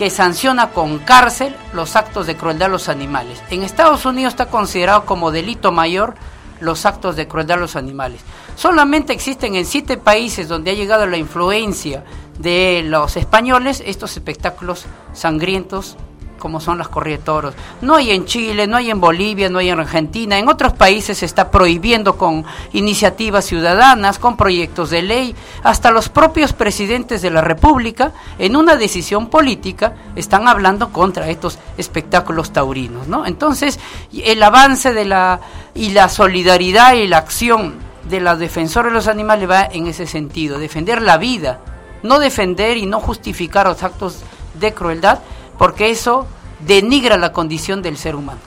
[0.03, 3.41] que sanciona con cárcel los actos de crueldad a los animales.
[3.49, 6.15] En Estados Unidos está considerado como delito mayor
[6.59, 8.19] los actos de crueldad a los animales.
[8.57, 12.03] Solamente existen en siete países donde ha llegado la influencia
[12.37, 15.95] de los españoles estos espectáculos sangrientos
[16.43, 17.55] como son las corridas de toros.
[17.79, 20.37] No hay en Chile, no hay en Bolivia, no hay en Argentina.
[20.37, 25.35] En otros países se está prohibiendo con iniciativas ciudadanas, con proyectos de ley.
[25.63, 31.59] Hasta los propios presidentes de la República, en una decisión política, están hablando contra estos
[31.77, 33.07] espectáculos taurinos.
[33.07, 33.25] ¿no?
[33.25, 33.79] Entonces,
[34.11, 35.39] el avance de la,
[35.73, 37.75] y la solidaridad y la acción
[38.09, 41.61] de los defensores de los animales va en ese sentido, defender la vida,
[42.03, 44.23] no defender y no justificar los actos
[44.59, 45.19] de crueldad,
[45.63, 46.27] porque eso
[46.67, 48.41] denigra la condición del ser humano.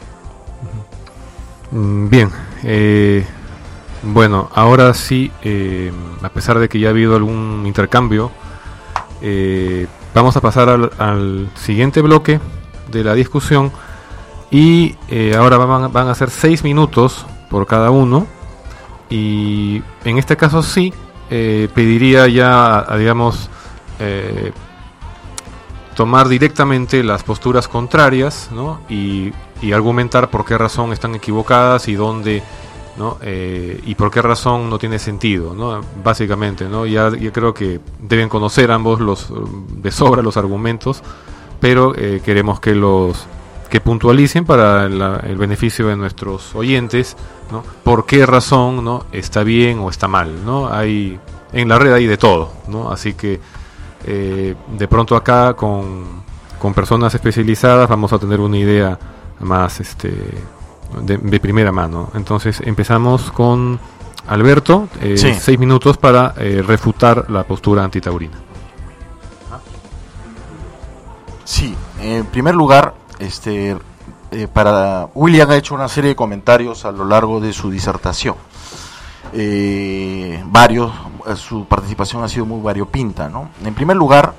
[1.71, 2.31] Mm, bien,
[2.63, 3.25] eh,
[4.03, 8.31] bueno, ahora sí, eh, a pesar de que ya ha habido algún intercambio,
[9.23, 12.39] eh, vamos a pasar al, siguiente bloque
[12.93, 13.73] de la discusión
[14.51, 14.95] y
[15.39, 18.27] ahora van, a ser seis minutos por cada uno
[19.09, 20.93] y en este caso sí
[21.31, 23.49] pediría ya, digamos,
[25.97, 28.81] tomar directamente las posturas contrarias ¿no?
[28.89, 29.33] y,
[29.73, 32.43] argumentar por qué razón están equivocadas y dónde
[32.99, 33.19] ¿no?
[33.21, 35.81] Eh, y por qué razón no tiene sentido, ¿no?
[36.05, 36.69] básicamente.
[36.69, 36.87] ¿no?
[36.87, 39.33] Ya, creo que deben conocer ambos los
[39.69, 41.03] de sobra los argumentos,
[41.61, 43.27] pero eh, queremos que los
[43.71, 47.17] que puntualicen para el beneficio de nuestros oyentes,
[47.51, 47.65] ¿no?
[47.83, 50.45] por qué razón no está bien o está mal.
[50.45, 50.69] ¿no?
[50.73, 51.19] Hay,
[51.53, 52.91] en la red hay de todo, ¿no?
[52.91, 53.41] así que
[54.05, 56.25] eh, de pronto acá con,
[56.75, 58.99] personas especializadas vamos a tener una idea
[59.39, 60.13] más este,
[61.01, 62.11] de, primera mano.
[62.15, 63.79] Entonces empezamos con
[64.27, 68.37] Alberto, eh, seis minutos para eh, refutar la postura antitaurina.
[71.45, 73.77] Sí, en primer lugar, este,
[74.53, 78.35] para William ha hecho una serie de comentarios a lo largo de su disertación.
[80.47, 80.91] varios,
[81.35, 83.29] su participación ha sido muy variopinta.
[83.29, 83.49] ¿no?
[83.65, 84.35] En primer lugar,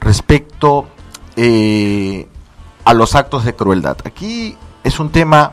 [0.00, 0.86] respecto
[1.36, 2.28] eh,
[2.84, 3.98] a los actos de crueldad.
[4.04, 5.52] Aquí es un tema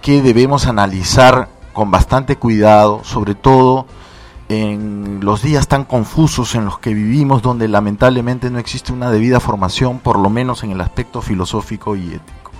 [0.00, 3.86] que debemos analizar con bastante cuidado, sobre todo
[4.48, 9.40] en los días tan confusos en los que vivimos, donde lamentablemente no existe una debida
[9.40, 12.50] formación, por lo menos en el aspecto filosófico y ético.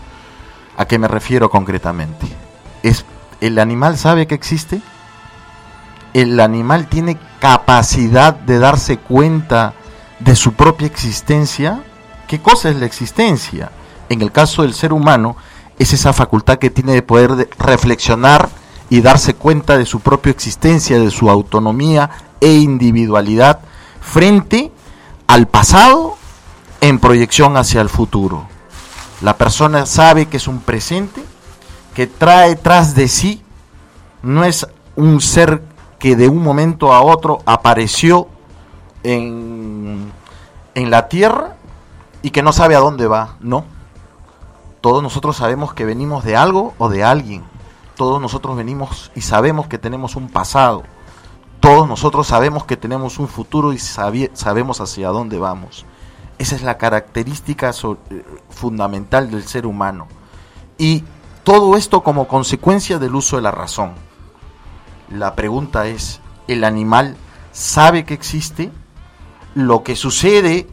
[0.76, 2.26] ¿A qué me refiero concretamente?
[2.82, 3.04] ¿Es,
[3.40, 4.80] ¿El animal sabe que existe?
[6.14, 9.74] El animal tiene capacidad de darse cuenta
[10.20, 11.82] de su propia existencia,
[12.28, 13.72] ¿qué cosa es la existencia?
[14.08, 15.36] En el caso del ser humano,
[15.78, 18.48] es esa facultad que tiene de poder reflexionar
[18.88, 23.60] y darse cuenta de su propia existencia, de su autonomía e individualidad
[24.00, 24.70] frente
[25.26, 26.16] al pasado
[26.80, 28.46] en proyección hacia el futuro.
[29.20, 31.24] La persona sabe que es un presente
[31.94, 33.42] que trae tras de sí,
[34.22, 35.62] no es un ser
[35.98, 38.28] que de un momento a otro apareció
[39.02, 40.12] en,
[40.74, 41.56] en la tierra
[42.22, 43.64] y que no sabe a dónde va, no.
[44.80, 47.42] Todos nosotros sabemos que venimos de algo o de alguien.
[47.96, 50.82] Todos nosotros venimos y sabemos que tenemos un pasado.
[51.60, 55.86] Todos nosotros sabemos que tenemos un futuro y sabemos hacia dónde vamos.
[56.38, 57.72] Esa es la característica
[58.50, 60.06] fundamental del ser humano.
[60.76, 61.04] Y
[61.44, 63.94] todo esto como consecuencia del uso de la razón.
[65.10, 67.16] La pregunta es, ¿el animal
[67.52, 68.70] sabe que existe?
[69.54, 70.66] Lo que sucede,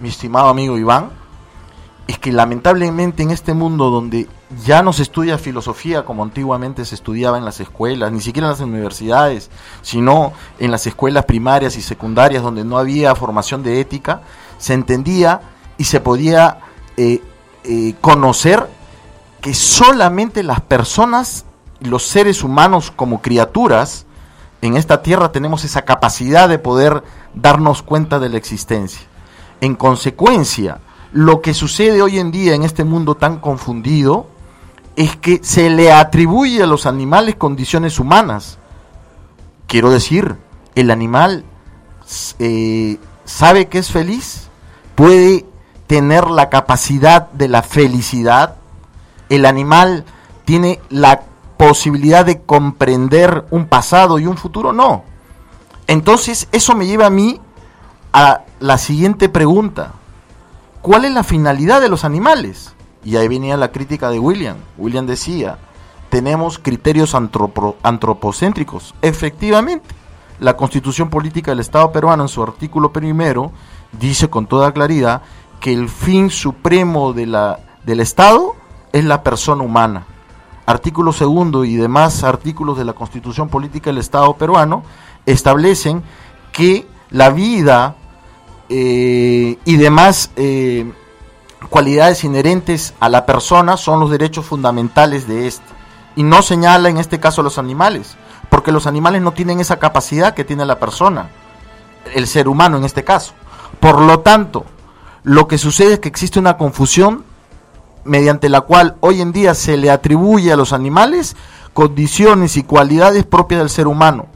[0.00, 1.10] mi estimado amigo Iván,
[2.06, 4.28] es que lamentablemente en este mundo donde
[4.64, 8.52] ya no se estudia filosofía como antiguamente se estudiaba en las escuelas, ni siquiera en
[8.52, 9.50] las universidades,
[9.82, 14.22] sino en las escuelas primarias y secundarias donde no había formación de ética,
[14.58, 15.40] se entendía
[15.78, 16.60] y se podía
[16.96, 17.22] eh,
[17.64, 18.68] eh, conocer
[19.40, 21.44] que solamente las personas,
[21.80, 24.06] los seres humanos como criaturas,
[24.62, 27.02] en esta tierra tenemos esa capacidad de poder
[27.34, 29.06] darnos cuenta de la existencia.
[29.60, 30.80] En consecuencia,
[31.12, 34.26] lo que sucede hoy en día en este mundo tan confundido
[34.96, 38.58] es que se le atribuye a los animales condiciones humanas.
[39.66, 40.36] Quiero decir,
[40.74, 41.44] el animal
[42.38, 44.48] eh, sabe que es feliz,
[44.94, 45.44] puede
[45.86, 48.56] tener la capacidad de la felicidad,
[49.28, 50.04] el animal
[50.44, 51.22] tiene la
[51.56, 55.04] posibilidad de comprender un pasado y un futuro, no.
[55.86, 57.40] Entonces, eso me lleva a mí
[58.12, 59.92] a la siguiente pregunta.
[60.82, 62.74] ¿Cuál es la finalidad de los animales?
[63.04, 64.56] Y ahí venía la crítica de William.
[64.76, 65.58] William decía,
[66.10, 68.94] tenemos criterios antropocéntricos.
[69.02, 69.94] Efectivamente,
[70.40, 73.52] la constitución política del Estado peruano en su artículo primero
[73.92, 75.22] dice con toda claridad
[75.60, 78.54] que el fin supremo de la, del Estado
[78.92, 80.06] es la persona humana
[80.66, 84.82] artículo segundo y demás artículos de la Constitución Política del Estado peruano
[85.24, 86.02] establecen
[86.52, 87.96] que la vida
[88.68, 90.90] eh, y demás eh,
[91.70, 95.64] cualidades inherentes a la persona son los derechos fundamentales de éste.
[96.16, 98.16] Y no señala en este caso los animales,
[98.48, 101.28] porque los animales no tienen esa capacidad que tiene la persona,
[102.14, 103.34] el ser humano en este caso.
[103.80, 104.64] Por lo tanto,
[105.22, 107.24] lo que sucede es que existe una confusión
[108.06, 111.36] mediante la cual hoy en día se le atribuye a los animales
[111.72, 114.26] condiciones y cualidades propias del ser humano.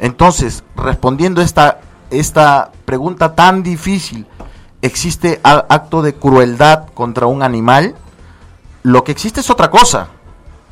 [0.00, 4.26] Entonces, respondiendo esta, esta pregunta tan difícil,
[4.82, 7.94] ¿existe acto de crueldad contra un animal?
[8.82, 10.08] Lo que existe es otra cosa,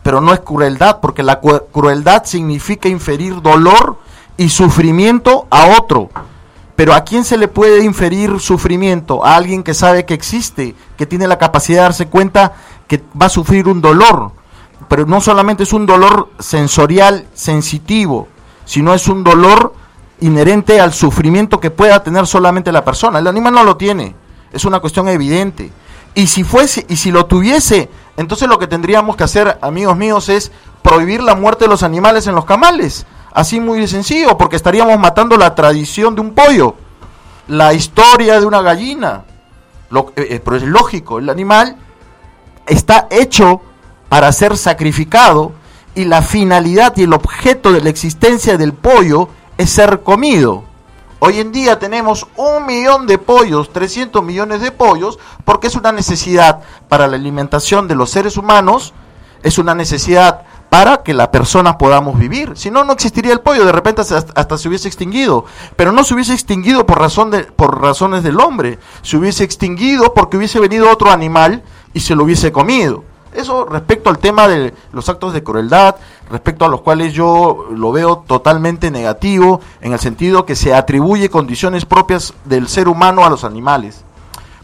[0.03, 3.99] pero no es crueldad, porque la crueldad significa inferir dolor
[4.37, 6.11] y sufrimiento a otro.
[6.77, 9.25] Pero ¿a quién se le puede inferir sufrimiento?
[9.25, 12.53] A alguien que sabe que existe, que tiene la capacidad de darse cuenta
[12.87, 14.33] que va a sufrir un dolor.
[14.87, 18.29] Pero no solamente es un dolor sensorial, sensitivo,
[18.67, 19.75] sino es un dolor
[20.21, 23.21] inherente al sufrimiento que pueda tener solamente la persona.
[23.21, 24.15] El animal no lo tiene,
[24.53, 25.73] es una cuestión evidente.
[26.15, 30.29] Y si fuese, y si lo tuviese, entonces lo que tendríamos que hacer, amigos míos,
[30.29, 34.99] es prohibir la muerte de los animales en los camales Así muy sencillo, porque estaríamos
[34.99, 36.75] matando la tradición de un pollo,
[37.49, 39.25] la historia de una gallina.
[39.95, 41.77] Eh, eh, pero es lógico, el animal
[42.67, 43.61] está hecho
[44.09, 45.53] para ser sacrificado
[45.95, 50.65] y la finalidad y el objeto de la existencia del pollo es ser comido.
[51.19, 55.93] Hoy en día tenemos un millón de pollos, 300 millones de pollos, porque es una
[55.93, 58.95] necesidad para la alimentación de los seres humanos,
[59.43, 60.47] es una necesidad
[60.77, 62.53] para que la persona podamos vivir.
[62.55, 65.47] Si no, no existiría el pollo, de repente hasta, se hubiese extinguido.
[65.75, 70.13] Pero no se hubiese extinguido por, razón de, por razones del hombre, se hubiese extinguido
[70.13, 71.63] porque hubiese venido otro animal
[71.95, 73.05] y se lo hubiese comido.
[73.33, 75.97] Eso respecto al tema de los actos de crueldad,
[76.31, 81.31] respecto a los cuales yo lo veo totalmente negativo, en el sentido que se atribuye
[81.31, 84.05] condiciones propias del ser humano a los animales.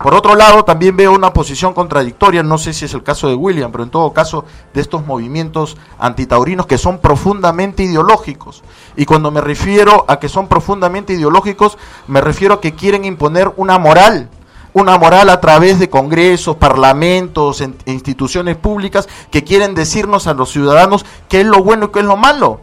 [0.02, 3.36] Por otro lado, también veo una posición contradictoria, no sé si es el caso de
[3.36, 8.64] William, pero en todo caso de estos movimientos antitaurinos que son profundamente ideológicos.
[8.96, 13.52] Y cuando me refiero a que son profundamente ideológicos, me refiero a que quieren imponer
[13.56, 14.28] una moral,
[14.72, 21.06] una moral a través de congresos, parlamentos, instituciones públicas que quieren decirnos a los ciudadanos
[21.28, 22.62] qué es lo bueno y qué es lo malo,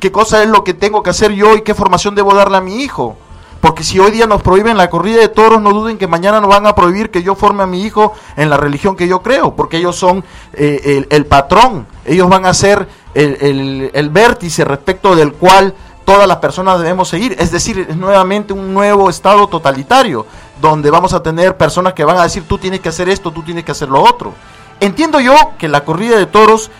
[0.00, 2.62] qué cosa es lo que tengo que hacer yo y qué formación debo darle a
[2.62, 3.18] mi hijo
[3.62, 6.50] porque si hoy día nos prohíben la corrida de toros, no duden que mañana nos
[6.50, 9.54] van a prohibir que yo forme a mi hijo en la religión que yo creo,
[9.54, 15.74] porque ellos son eh, el, patrón, ellos van a ser el, vértice respecto del cual
[16.04, 17.36] todas las personas debemos seguir.
[17.38, 20.26] Es decir, es nuevamente un nuevo estado totalitario,
[20.60, 23.44] donde vamos a tener personas que van a decir tú tienes que hacer esto, tú
[23.44, 24.34] tienes que hacer lo otro.
[24.80, 26.72] Entiendo yo que la corrida de toros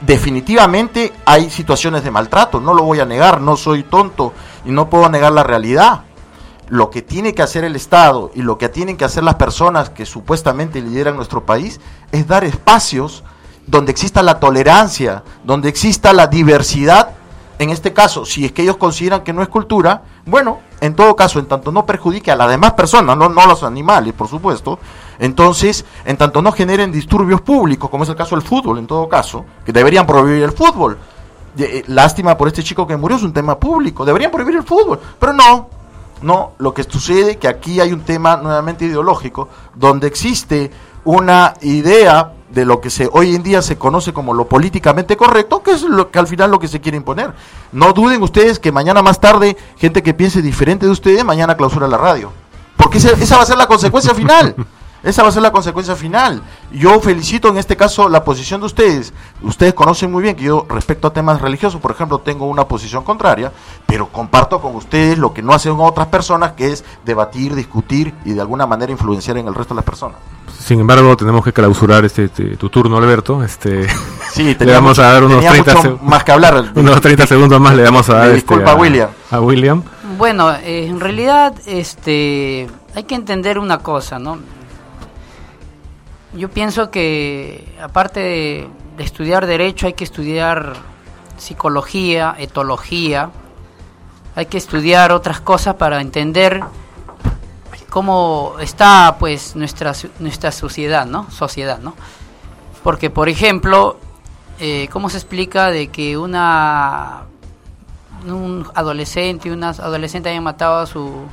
[0.00, 4.32] definitivamente hay situaciones de maltrato, no lo voy a negar, no soy tonto
[4.64, 6.02] y no puedo negar la realidad
[6.68, 9.90] lo que tiene que hacer el Estado y lo que tienen que hacer las personas
[9.90, 11.80] que supuestamente lideran nuestro país
[12.12, 13.24] es dar espacios
[13.66, 17.10] donde exista la tolerancia, donde exista la diversidad.
[17.58, 21.14] En este caso, si es que ellos consideran que no es cultura, bueno, en todo
[21.14, 24.28] caso, en tanto no perjudique a las demás personas, no, no a los animales, por
[24.28, 24.78] supuesto,
[25.18, 29.08] entonces, en tanto no generen disturbios públicos, como es el caso del fútbol, en todo
[29.08, 30.98] caso, que deberían prohibir el fútbol.
[31.56, 34.98] Eh, lástima por este chico que murió, es un tema público, deberían prohibir el fútbol,
[35.20, 35.68] pero no,
[36.22, 40.70] no, lo que sucede es que aquí hay un tema nuevamente ideológico, donde existe
[41.04, 45.62] una idea de lo que se hoy en día se conoce como lo políticamente correcto,
[45.62, 47.32] que es lo que al final lo que se quiere imponer.
[47.72, 51.88] No duden ustedes que mañana más tarde gente que piense diferente de ustedes mañana clausura
[51.88, 52.32] la radio,
[52.76, 54.54] porque esa, esa va a ser la consecuencia final.
[55.04, 56.42] Esa va a ser la consecuencia final.
[56.72, 59.12] Yo felicito en este caso la posición de ustedes.
[59.42, 63.04] Ustedes conocen muy bien que yo respecto a temas religiosos, por ejemplo, tengo una posición
[63.04, 63.52] contraria,
[63.86, 68.32] pero comparto con ustedes lo que no hacen otras personas, que es debatir, discutir y
[68.32, 70.16] de alguna manera influenciar en el resto de las personas.
[70.58, 73.42] Sin embargo, tenemos que clausurar este, este- tu turno, Alberto.
[73.44, 73.86] Este,
[74.32, 76.64] Sí, le vamos mucho- a dar unos tenía 30 mucho seg- más que hablar.
[76.74, 79.10] Unos 30 segundos más le vamos a dar este, disculpa, William.
[79.30, 79.82] a William.
[80.16, 84.38] Bueno, eh, en realidad este, hay que entender una cosa, ¿no?
[86.36, 88.68] Yo pienso que aparte de,
[88.98, 90.74] estudiar derecho hay que estudiar
[91.36, 93.30] psicología, etología,
[94.34, 96.60] hay que estudiar otras cosas para entender
[97.88, 101.30] cómo está pues nuestra nuestra sociedad, ¿no?
[101.30, 101.94] Sociedad, ¿no?
[102.82, 103.98] Porque por ejemplo,
[104.58, 107.22] eh, ¿cómo se explica de que una
[108.26, 111.26] un adolescente y unas adolescentes hayan matado a su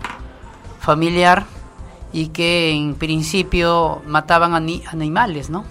[0.79, 1.45] familiar
[2.13, 5.63] y que en principio mataban ani- animales, ¿no?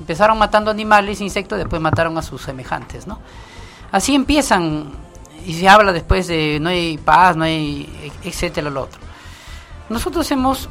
[0.00, 3.20] Empezaron matando animales, insectos, después mataron a sus semejantes, ¿no?
[3.92, 4.92] Así empiezan
[5.46, 9.00] y se habla después de no hay paz, no hay etcétera lo otro.
[9.88, 10.68] Nosotros hemos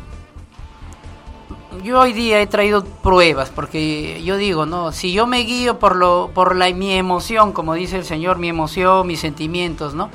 [1.84, 5.96] yo hoy día he traído pruebas porque yo digo, no, si yo me guío por
[5.96, 10.10] lo por la mi emoción, como dice el Señor, mi emoción, mis sentimientos, ¿no?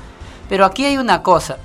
[0.48, 1.58] Pero aquí hay una cosa.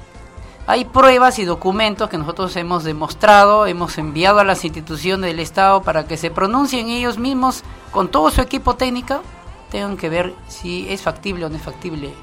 [0.65, 5.83] Hay pruebas y documentos que nosotros hemos demostrado, hemos enviado a las instituciones del Estado
[5.83, 9.21] para que se pronuncien ellos mismos con todo su equipo técnico,
[9.69, 12.13] tengan que ver si es factible o no es factible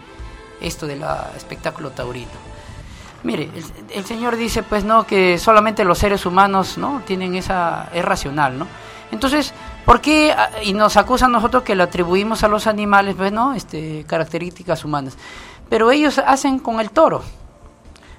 [0.62, 1.05] esto del
[1.36, 2.30] espectáculo taurino.
[3.24, 3.51] Mire,
[3.91, 8.59] el, Señor dice pues no que solamente los seres humanos no tienen esa es racional,
[8.59, 8.66] ¿no?
[9.12, 9.53] Entonces,
[9.84, 14.07] ¿por qué ah, y nos acusan nosotros que le atribuimos a los animales pues este
[14.07, 15.18] características humanas?
[15.68, 17.22] Pero ellos hacen con el toro.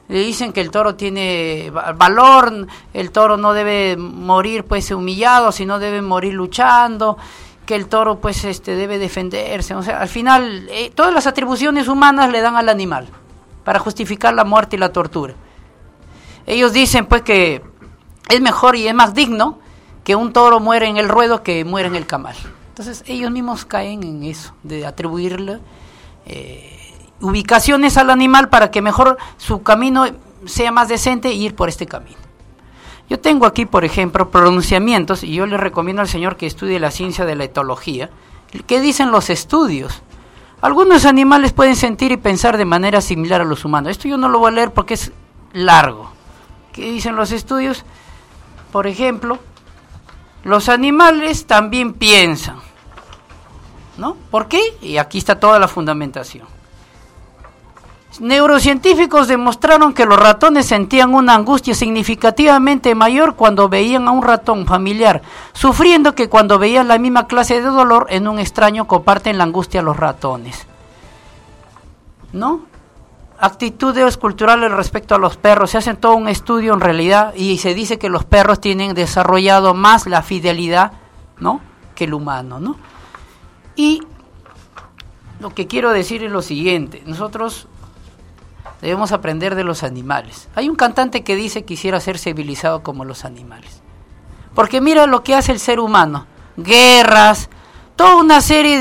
[0.08, 5.52] Le dicen que el toro tiene va- valor, el toro no debe morir pues humillado,
[5.52, 7.18] sino debe morir luchando,
[7.66, 11.88] que el toro pues este debe defenderse, o sea, al final eh, todas las atribuciones
[11.88, 13.08] humanas le dan al animal
[13.64, 15.36] para justificar la muerte y la tortura.
[16.46, 17.62] Ellos dicen pues que
[18.28, 19.60] es mejor y es más digno
[20.04, 22.36] que un toro muera en el ruedo que muera en el camal.
[22.70, 25.60] Entonces ellos mismos caen en eso, de atribuirle
[26.26, 26.91] eh,
[27.22, 30.06] ubicaciones al animal para que mejor su camino
[30.46, 32.18] sea más decente e ir por este camino.
[33.10, 36.92] Yo tengo aquí, por ejemplo, pronunciamientos, y yo le recomiendo al señor que estudie la
[36.92, 38.10] ciencia de la etología,
[38.66, 40.02] que dicen los estudios.
[40.62, 43.92] Algunos animales pueden sentir y pensar de manera similar a los humanos.
[43.92, 45.12] Esto yo no lo voy a leer porque es
[45.54, 46.12] largo.
[46.72, 47.84] ¿Qué dicen los estudios?
[48.72, 49.40] Por ejemplo,
[50.44, 52.58] los animales también piensan.
[53.98, 54.16] ¿No?
[54.30, 54.62] ¿Por qué?
[54.82, 56.48] Y aquí está toda la fundamentación.
[58.20, 64.66] Neurocientíficos demostraron que los ratones sentían una angustia significativamente mayor cuando veían a un ratón
[64.66, 65.22] familiar,
[65.54, 69.82] sufriendo que cuando veían la misma clase de dolor en un extraño comparten la angustia
[69.82, 70.68] los ratones.
[72.34, 72.62] ¿No?
[73.40, 75.72] Actitudes culturales respecto a los perros.
[75.72, 79.74] Se hace todo un estudio en realidad y se dice que los perros tienen desarrollado
[79.74, 80.92] más la fidelidad,
[81.40, 81.62] ¿no?
[81.96, 82.76] Que el humano, ¿no?
[83.76, 84.04] Y
[85.40, 87.02] lo que quiero decir es lo siguiente.
[87.06, 87.68] Nosotros
[88.82, 90.50] debemos aprender de los animales.
[90.56, 93.82] Hay un cantante que dice quisiera ser civilizado como los animales.
[94.56, 96.26] Porque mira lo que hace el ser humano.
[96.58, 97.50] Guerras,
[97.96, 98.80] toda una serie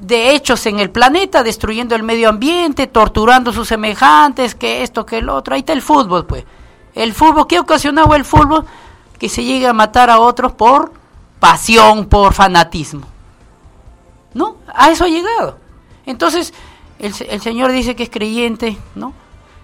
[0.00, 5.06] de, hechos en el planeta, destruyendo el medio ambiente, torturando a sus semejantes, que esto,
[5.06, 5.54] que el otro.
[5.54, 6.44] Ahí está el fútbol, pues.
[6.94, 8.64] El fútbol, ¿qué ocasionaba el fútbol?
[9.18, 10.92] Que se llegue a matar a otros por
[11.40, 13.06] pasión, por fanatismo.
[14.34, 14.56] ¿No?
[14.72, 15.58] A eso ha llegado.
[16.06, 16.52] Entonces,
[16.98, 19.12] el Señor dice que es creyente, ¿no?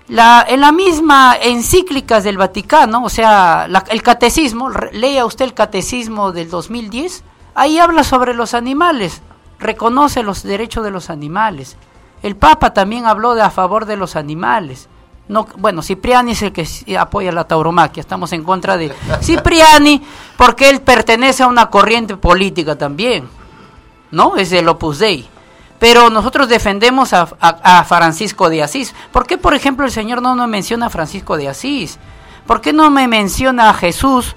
[0.09, 5.55] La, en la misma encíclicas del Vaticano, o sea, la- el catecismo, lea usted el
[5.55, 7.25] catecismo del 2010,
[7.55, 9.23] ahí habla sobre los animales,
[9.59, 11.77] reconoce los derechos de los animales.
[12.23, 14.89] El Papa también habló de a favor de los animales.
[15.27, 16.67] No, bueno, Cipriani es el que
[16.99, 18.93] apoya la tauromaquia, estamos en contra de
[19.23, 20.03] Cipriani
[20.37, 23.27] porque él pertenece a una corriente política también,
[24.11, 24.37] ¿no?
[24.37, 25.27] Es el Opus Dei.
[25.85, 28.95] Pero nosotros defendemos a, a- Francisco de Asís.
[29.13, 31.99] ¿Por qué, por ejemplo, el Señor no nos menciona a Francisco de Asís?
[32.47, 34.35] ¿Por qué no me menciona a Jesús?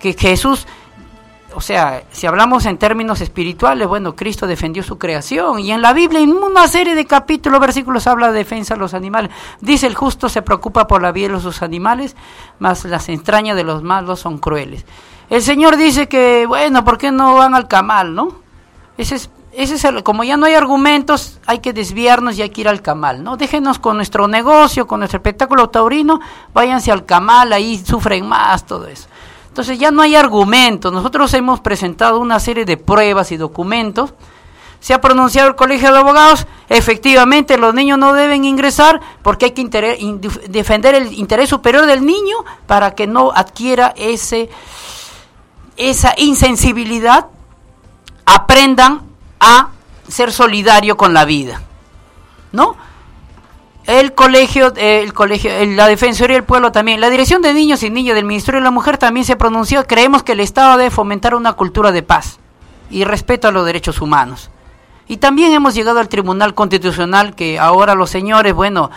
[0.00, 0.66] Que Jesús,
[1.54, 5.58] o sea, si hablamos en términos espirituales, bueno, Cristo defendió su creación.
[5.60, 8.94] Y en la Biblia, en una serie de capítulos, versículos, habla de defensa de los
[8.94, 9.30] animales.
[9.60, 12.16] Dice, el justo se preocupa por la vida de sus animales,
[12.60, 14.86] mas las entrañas de los malos son crueles.
[15.28, 18.36] El señor dice que, bueno, ¿por qué no van al camal, no?
[18.96, 19.28] Ese es,
[19.58, 22.68] ese es el, como ya no hay argumentos, hay que desviarnos y hay que ir
[22.68, 23.36] al camal, ¿no?
[23.36, 26.20] Déjenos con nuestro negocio, con nuestro espectáculo taurino,
[26.54, 29.08] váyanse al camal, ahí sufren más, todo eso.
[29.48, 30.92] Entonces ya no hay argumentos.
[30.92, 34.14] Nosotros hemos presentado una serie de pruebas y documentos.
[34.78, 39.50] Se ha pronunciado el Colegio de Abogados, efectivamente los niños no deben ingresar porque hay
[39.50, 44.50] que defender el interés superior del niño para que no adquiera ese
[45.76, 47.26] esa insensibilidad,
[48.24, 49.07] aprendan
[49.40, 49.68] a
[50.08, 51.62] ser solidario con la vida.
[52.52, 52.76] ¿No?
[53.88, 58.16] El colegio, el colegio, la Defensoría del Pueblo también, la Dirección de Niños y Niñas
[58.16, 61.54] del Ministerio de la Mujer también se pronunció, creemos que el Estado debe fomentar una
[61.54, 62.38] cultura de paz
[62.90, 64.50] y respeto a los derechos humanos.
[65.06, 68.90] Y también hemos llegado al Tribunal Constitucional, que ahora los señores, bueno,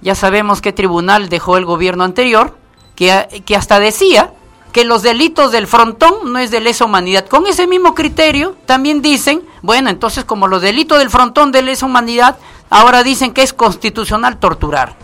[0.00, 2.56] ya sabemos qué tribunal dejó el gobierno anterior,
[2.96, 4.32] que, que hasta decía
[4.72, 7.26] que los delitos del frontón no es de lesa humanidad.
[7.28, 11.86] Con ese mismo criterio también dicen, bueno, entonces como los delitos del frontón de lesa
[11.86, 12.36] humanidad,
[12.68, 14.94] ahora dicen que es constitucional torturar.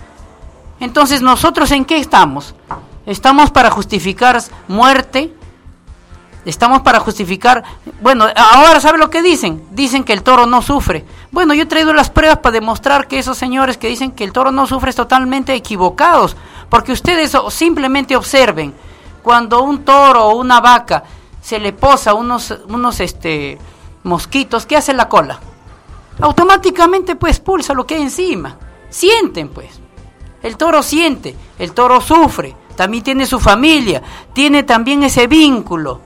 [0.80, 2.54] Entonces, ¿nosotros en qué estamos?
[3.06, 4.38] Estamos para justificar
[4.68, 5.32] muerte,
[6.44, 7.64] estamos para justificar,
[8.02, 9.64] bueno, ahora ¿sabe lo que dicen?
[9.70, 11.06] Dicen que el toro no sufre.
[11.30, 14.32] Bueno, yo he traído las pruebas para demostrar que esos señores que dicen que el
[14.32, 16.36] toro no sufre es totalmente equivocados,
[16.68, 18.74] porque ustedes simplemente observen
[19.22, 21.02] cuando un toro o una vaca
[21.40, 23.58] se le posa unos, unos este,
[24.02, 25.40] mosquitos, ¿qué hace la cola?
[26.20, 28.56] Automáticamente pues pulsa lo que hay encima.
[28.88, 29.80] Sienten pues.
[30.42, 36.00] El toro siente, el toro sufre, también tiene su familia, tiene también ese vínculo.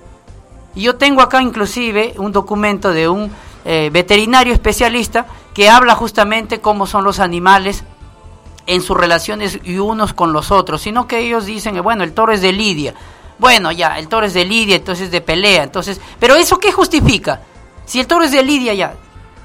[0.74, 3.30] Y yo tengo acá inclusive un documento de un
[3.64, 7.84] eh, veterinario especialista que habla justamente cómo son los animales
[8.66, 12.32] en sus relaciones y unos con los otros, sino que ellos dicen, bueno, el toro
[12.32, 12.94] es de lidia.
[13.38, 17.40] Bueno, ya, el toro es de lidia, entonces de pelea, entonces, pero eso qué justifica?
[17.84, 18.94] Si el toro es de lidia ya,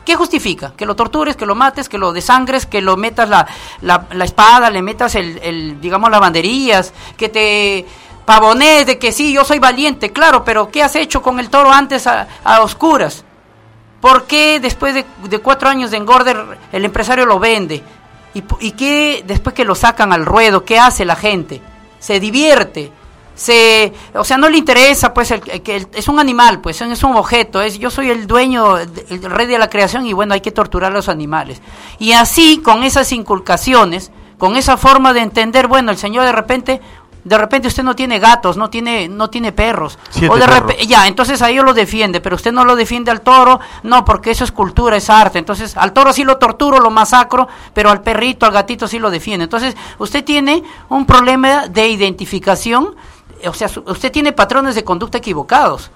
[0.05, 0.73] ¿qué justifica?
[0.75, 3.47] Que lo tortures, que lo mates, que lo desangres, que lo metas la,
[3.81, 7.85] la, espada, le metas el, digamos, las banderillas, que te
[8.25, 11.71] pavonees de que sí, yo soy valiente, claro, pero ¿qué has hecho con el toro
[11.71, 13.23] antes a, a oscuras?
[14.01, 17.83] ¿Por qué después de, de, cuatro años de engorder el empresario lo vende?
[18.33, 20.63] ¿Y, ¿Y qué después que lo sacan al ruedo?
[20.63, 21.61] ¿Qué hace la gente?
[21.99, 22.91] Se divierte.
[23.39, 27.15] Se, o sea, no le interesa, pues, el, que es un animal, pues, es un
[27.15, 30.51] objeto, es, yo soy el dueño, el rey de la creación y bueno, hay que
[30.51, 31.61] torturar a los animales.
[31.99, 36.81] Y así, con esas inculcaciones, con esa forma de entender, bueno, el Señor de repente
[37.23, 39.99] de repente usted no tiene gatos, no tiene, no tiene perros.
[40.29, 44.05] o de ya, entonces ahí lo defiende, pero usted no lo defiende al toro, no,
[44.05, 45.37] porque eso es cultura, es arte.
[45.37, 49.11] Entonces, al toro sí lo torturo, lo masacro, pero al perrito, al gatito sí lo
[49.11, 49.43] defiende.
[49.43, 52.95] Entonces, usted tiene un problema de identificación,
[53.45, 55.91] o sea, usted tiene patrones de conducta equivocados.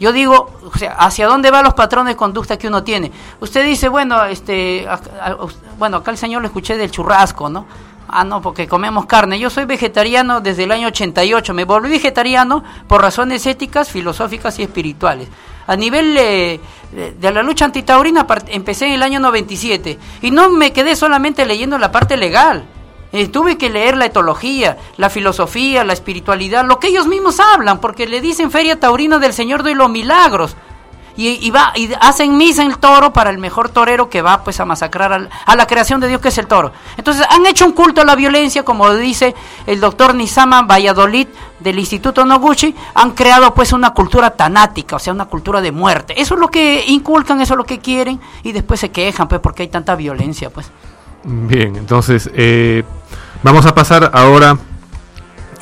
[0.00, 3.12] Yo digo, o sea, ¿hacia dónde van los patrones de conducta que uno tiene?
[3.40, 4.86] Usted dice, bueno, este,
[5.78, 7.66] bueno, acá el señor lo escuché del churrasco, ¿no?
[8.08, 9.38] Ah, no, porque comemos carne.
[9.38, 11.54] Yo soy vegetariano desde el año 88.
[11.54, 15.28] Me volví vegetariano por razones éticas, filosóficas y espirituales.
[15.66, 16.60] A nivel de
[17.32, 21.90] la lucha antitaurina empecé en el año 97 y no me quedé solamente leyendo la
[21.90, 22.66] parte legal.
[23.16, 27.78] Eh, tuve que leer la etología, la filosofía, la espiritualidad, lo que ellos mismos hablan,
[27.80, 30.56] porque le dicen Feria Taurina del Señor de los Milagros
[31.16, 34.64] y, va y hacen misa el toro para el mejor torero que va pues a
[34.64, 36.72] masacrar a la creación de Dios que es el toro.
[36.96, 39.32] Entonces han hecho un culto a la violencia, como dice
[39.64, 41.28] el doctor Nisama Valladolid
[41.60, 46.20] del Instituto Noguchi, han creado pues una cultura tanática, o sea, una cultura de muerte.
[46.20, 49.40] Eso es lo que inculcan, eso es lo que quieren y después se quejan pues
[49.40, 50.68] porque hay tanta violencia pues.
[51.24, 52.84] Bien, entonces eh,
[53.42, 54.58] vamos a pasar ahora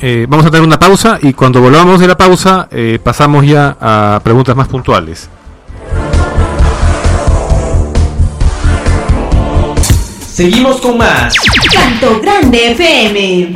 [0.01, 3.77] eh, vamos a tener una pausa y cuando volvamos de la pausa eh, pasamos ya
[3.79, 5.29] a preguntas más puntuales.
[10.33, 11.33] Seguimos con más.
[11.71, 13.55] Canto Grande FM.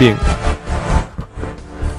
[0.00, 0.16] Bien.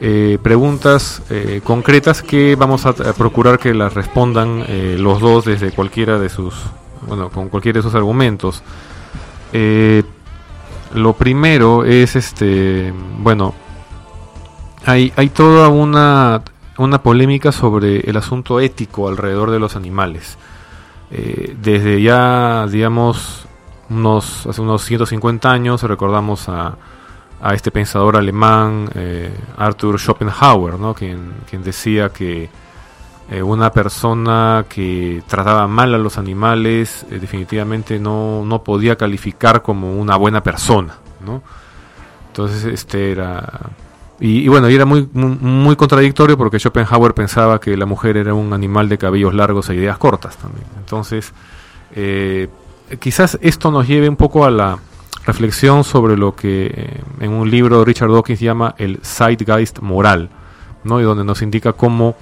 [0.00, 4.64] eh, preguntas eh, concretas que vamos a, a procurar que las respondan
[5.02, 6.54] los dos desde cualquiera de sus,
[7.06, 8.62] bueno, con cualquiera de sus argumentos.
[10.94, 13.54] Lo primero es este, bueno,
[14.84, 16.42] hay, hay toda una,
[16.76, 20.36] una polémica sobre el asunto ético alrededor de los animales.
[21.10, 23.46] Eh, desde ya, digamos,
[23.88, 26.76] unos, hace unos 150 años recordamos a,
[27.40, 30.94] a este pensador alemán, eh, Arthur Schopenhauer, ¿no?
[30.94, 32.48] quien, quien decía que
[33.30, 39.98] eh, una persona que trataba mal a los animales definitivamente no, no podía calificar como
[39.98, 40.96] una buena persona.
[41.24, 41.42] ¿no?
[42.28, 43.70] Entonces, este era.
[44.22, 48.34] Y, bueno, y era muy, muy, muy contradictorio porque Schopenhauer pensaba que la mujer era
[48.34, 50.66] un animal de cabellos largos e ideas cortas también.
[50.78, 51.32] Entonces,
[51.94, 52.48] eh,
[52.98, 54.78] quizás esto nos lleve un poco a la
[55.24, 60.28] reflexión sobre lo que eh, en un libro Richard Dawkins llama el zeitgeist moral,
[60.84, 61.00] ¿no?
[61.00, 62.14] y donde nos indica cómo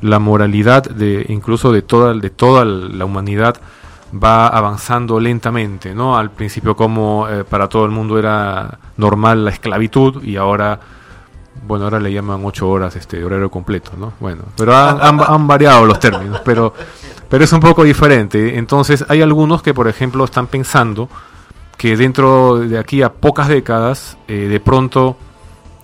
[0.00, 3.56] la moralidad de incluso de toda de toda la humanidad
[4.12, 6.16] va avanzando lentamente, ¿no?
[6.18, 10.78] Al principio como eh, para todo el mundo era normal la esclavitud y ahora
[11.66, 14.12] bueno, ahora le llaman ocho horas este horario completo, ¿no?
[14.20, 16.72] Bueno, pero han, han- han variado los términos, pero
[17.28, 18.58] pero es un poco diferente.
[18.58, 21.08] Entonces, hay algunos que, por ejemplo, están pensando
[21.78, 25.16] que dentro de aquí a pocas décadas, eh, de pronto,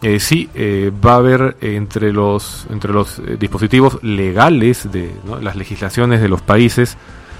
[0.02, 5.40] eh, sí, eh, va a haber entre los, entre los eh, dispositivos legales de ¿no?
[5.40, 6.96] las legislaciones de los países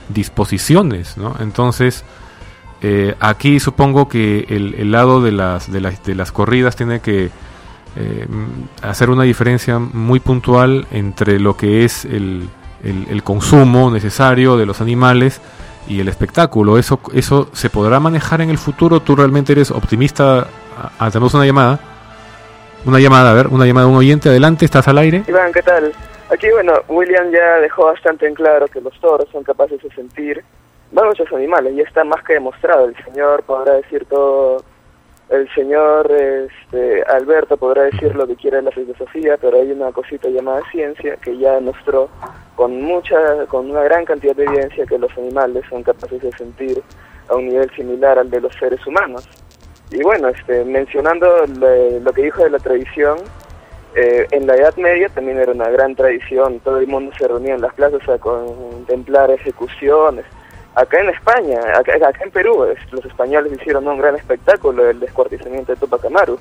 [0.09, 1.37] disposiciones, ¿no?
[1.41, 2.05] Entonces,
[2.81, 7.01] eh, aquí supongo que el, el lado de las, de, las, de las corridas tiene
[7.01, 7.31] que
[7.99, 8.27] eh,
[8.83, 12.49] hacer una diferencia muy puntual entre lo que es el,
[12.85, 15.41] el- consumo necesario de los animales
[15.89, 16.79] y el espectáculo.
[16.79, 19.01] Eso, eso se podrá manejar en el futuro.
[19.01, 20.47] ¿Tú realmente eres optimista?
[20.79, 21.81] Ah, ah, tenemos una llamada.
[22.85, 24.29] Una llamada, a ver, una llamada de un oyente.
[24.29, 25.25] Adelante, estás al aire.
[25.27, 25.93] Iván, ¿qué tal?
[26.33, 30.45] Aquí, bueno, William ya dejó bastante en claro que los toros son capaces de sentir
[30.93, 32.87] bueno, muchos animales, ya está más que demostrado.
[32.89, 34.63] El señor podrá decir todo,
[35.31, 39.93] el señor este, Alberto podrá decir lo que quiera de la filosofía, pero hay una
[39.93, 42.09] cosita llamada ciencia que ya demostró
[42.57, 46.83] con mucha, con una gran cantidad de evidencia que los animales son capaces de sentir
[47.29, 49.29] a un nivel similar al de los seres humanos.
[49.91, 53.19] Y bueno, este, mencionando lo que dijo de la tradición,
[53.95, 57.55] eh, en la Edad Media también era una gran tradición, todo el mundo se reunía
[57.55, 60.25] en las plazas a contemplar ejecuciones.
[60.81, 65.01] Acá en España, acá, acá en Perú, es- los españoles hicieron un gran espectáculo del
[65.01, 66.39] descuartizamiento de Tupac Amaru.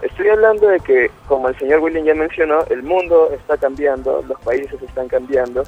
[0.00, 4.40] Estoy hablando de que, como el señor William ya mencionó, el mundo está cambiando, los
[4.40, 5.62] países están cambiando.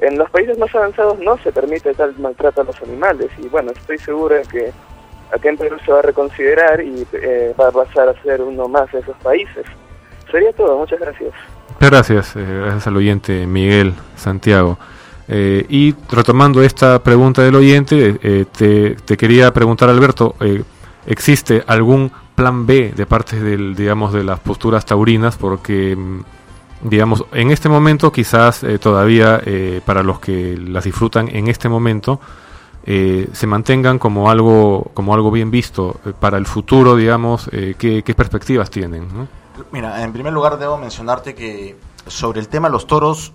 [0.00, 3.72] En los países más avanzados no se permite tal maltrato a los animales y bueno,
[3.72, 4.72] estoy seguro de que
[5.32, 8.68] acá en Perú se va a reconsiderar y eh, va a pasar a ser uno
[8.68, 9.64] más de esos países.
[10.30, 11.32] Sería todo, muchas gracias.
[11.74, 14.76] Muchas gracias, eh, gracias al oyente Miguel Santiago.
[15.28, 20.62] Eh, y retomando esta pregunta del oyente, eh, te, te quería preguntar, Alberto, eh,
[21.06, 25.36] ¿existe algún plan B de parte del, digamos, de las posturas taurinas?
[25.36, 31.28] Porque, mm, digamos, en este momento quizás eh, todavía eh, para los que las disfrutan
[31.28, 32.20] en este momento,
[32.86, 37.74] eh, se mantengan como algo, como algo bien visto Eh, para el futuro, digamos, eh,
[37.78, 39.08] ¿qué, qué perspectivas tienen?
[39.72, 43.32] Mira, en primer lugar debo mencionarte que sobre el tema de los toros,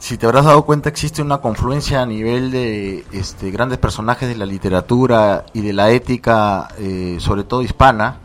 [0.00, 4.34] si te habrás dado cuenta, existe una confluencia a nivel de este, grandes personajes de
[4.34, 8.16] la literatura y de la ética, eh, sobre todo hispana,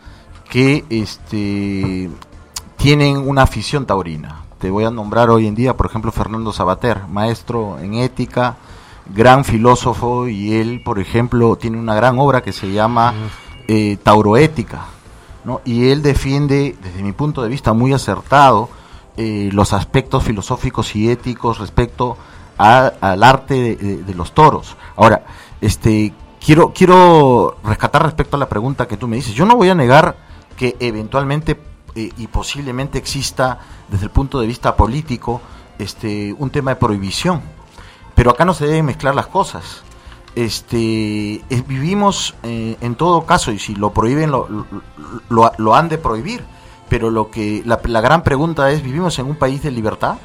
[0.48, 2.08] que este,
[2.78, 4.44] tienen una afición taurina.
[4.58, 8.56] Te voy a nombrar hoy en día, por ejemplo, Fernando Sabater, maestro en ética,
[9.14, 13.12] gran filósofo, y él, por ejemplo, tiene una gran obra que se llama
[13.68, 14.86] eh, Tauroética.
[15.44, 15.60] ¿no?
[15.66, 18.70] Y él defiende, desde mi punto de vista muy acertado,
[19.16, 22.16] eh, los aspectos filosóficos y éticos respecto
[22.58, 24.76] a- al arte de, los toros.
[24.96, 25.24] Ahora,
[25.60, 26.12] este,
[26.44, 29.34] quiero, quiero rescatar respecto a la pregunta que tú me dices.
[29.34, 30.16] Yo no voy a negar
[30.56, 31.60] que eventualmente
[31.94, 33.58] eh, y posiblemente exista
[33.88, 35.40] desde el punto de vista político
[35.78, 37.40] este, un tema de prohibición.
[38.14, 39.82] Pero acá no se deben mezclar las cosas.
[40.34, 44.48] Este, vivimos eh, en todo caso, y si lo prohíben, lo-
[45.28, 46.44] lo han de prohibir.
[46.88, 50.16] Pero lo que la, la gran pregunta es, ¿vivimos en un país de libertad?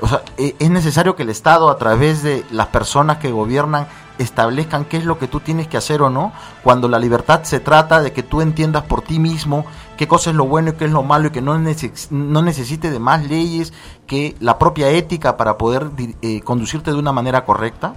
[0.00, 3.86] O sea, e- es necesario que el Estado, a través de las personas que gobiernan,
[4.18, 7.60] establezcan qué es lo que tú tienes que hacer o no, cuando la libertad se
[7.60, 9.64] trata de que tú entiendas por ti mismo
[9.96, 12.42] qué cosa es lo bueno y qué es lo malo y que no, neces- no
[12.42, 13.72] necesite de más leyes
[14.06, 17.94] que la propia ética para poder eh, conducirte de una manera correcta.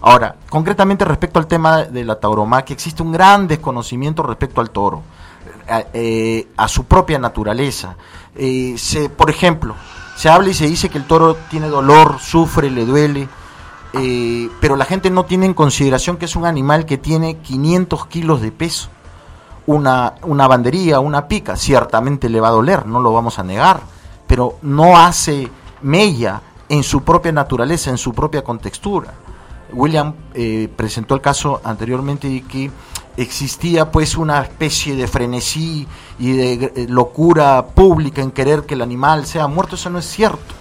[0.00, 5.02] Ahora, concretamente respecto al tema de la tauromaquia, existe un gran desconocimiento respecto al toro.
[5.68, 7.96] A, eh, a su propia naturaleza.
[8.34, 8.76] Eh,
[9.16, 9.74] por ejemplo,
[10.16, 13.28] se habla y se dice que el toro tiene dolor, sufre, le duele,
[13.92, 18.06] eh, pero la gente no tiene en consideración que es un animal que tiene 500
[18.06, 18.88] kilos de peso.
[19.66, 23.80] Una, una bandería, una pica, ciertamente le va a doler, no lo vamos a negar,
[24.26, 25.50] pero no hace
[25.82, 29.12] mella en su propia naturaleza, en su propia contextura.
[29.72, 32.70] William eh, presentó el caso anteriormente de que
[33.18, 35.88] existía pues una especie de frenesí
[36.20, 40.06] y de eh, locura pública en querer que el animal sea muerto, eso no es
[40.06, 40.54] cierto.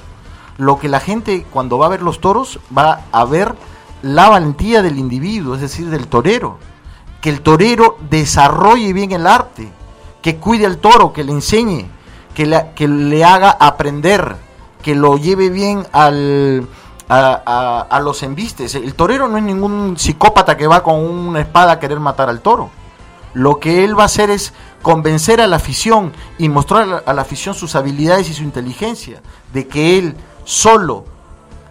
[0.58, 3.56] Lo que la gente cuando va a ver los toros va a ver
[4.02, 6.58] la valentía del individuo, es decir, del torero.
[7.22, 9.72] Que el torero desarrolle bien el arte,
[10.24, 11.86] que cuide al toro, que le enseñe,
[12.34, 14.36] que que le haga aprender,
[14.82, 16.68] que lo lleve bien al,
[17.10, 18.76] a, los embistes.
[18.76, 22.42] El torero no es ningún psicópata que va con una espada a querer matar al
[22.42, 22.70] toro.
[23.34, 27.22] Lo que él va a hacer es convencer a la afición y mostrar a la
[27.22, 29.22] afición sus habilidades y su inteligencia,
[29.54, 31.06] de que él solo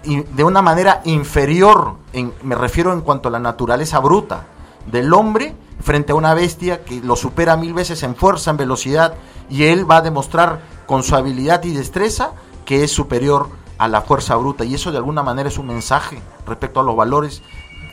[0.04, 4.46] y de una manera inferior, en, me refiero en cuanto a la naturaleza bruta
[4.86, 9.14] del hombre, frente a una bestia que lo supera mil veces en fuerza, en velocidad,
[9.50, 12.32] y él va a demostrar con su habilidad y destreza
[12.64, 13.48] que es superior
[13.78, 16.96] a la fuerza bruta y eso de alguna manera es un mensaje respecto a los
[16.96, 17.42] valores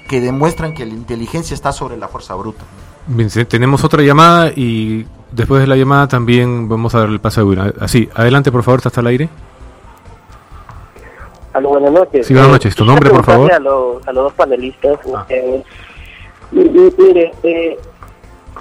[0.08, 2.64] que demuestran que la inteligencia está sobre la fuerza bruta.
[3.08, 7.42] Bien, tenemos otra llamada y después de la llamada también vamos a dar el paso
[7.42, 7.74] a William.
[7.80, 9.30] Así, adelante por favor, está al aire.
[11.54, 12.26] Aló, buenas noches.
[12.26, 12.76] Sí, buenas noches.
[12.76, 13.52] ¿Tu nombre, por favor?
[13.52, 14.98] A, los, a los dos panelistas.
[15.14, 15.26] Ah.
[15.30, 15.64] Eh,
[16.52, 17.78] mire, eh,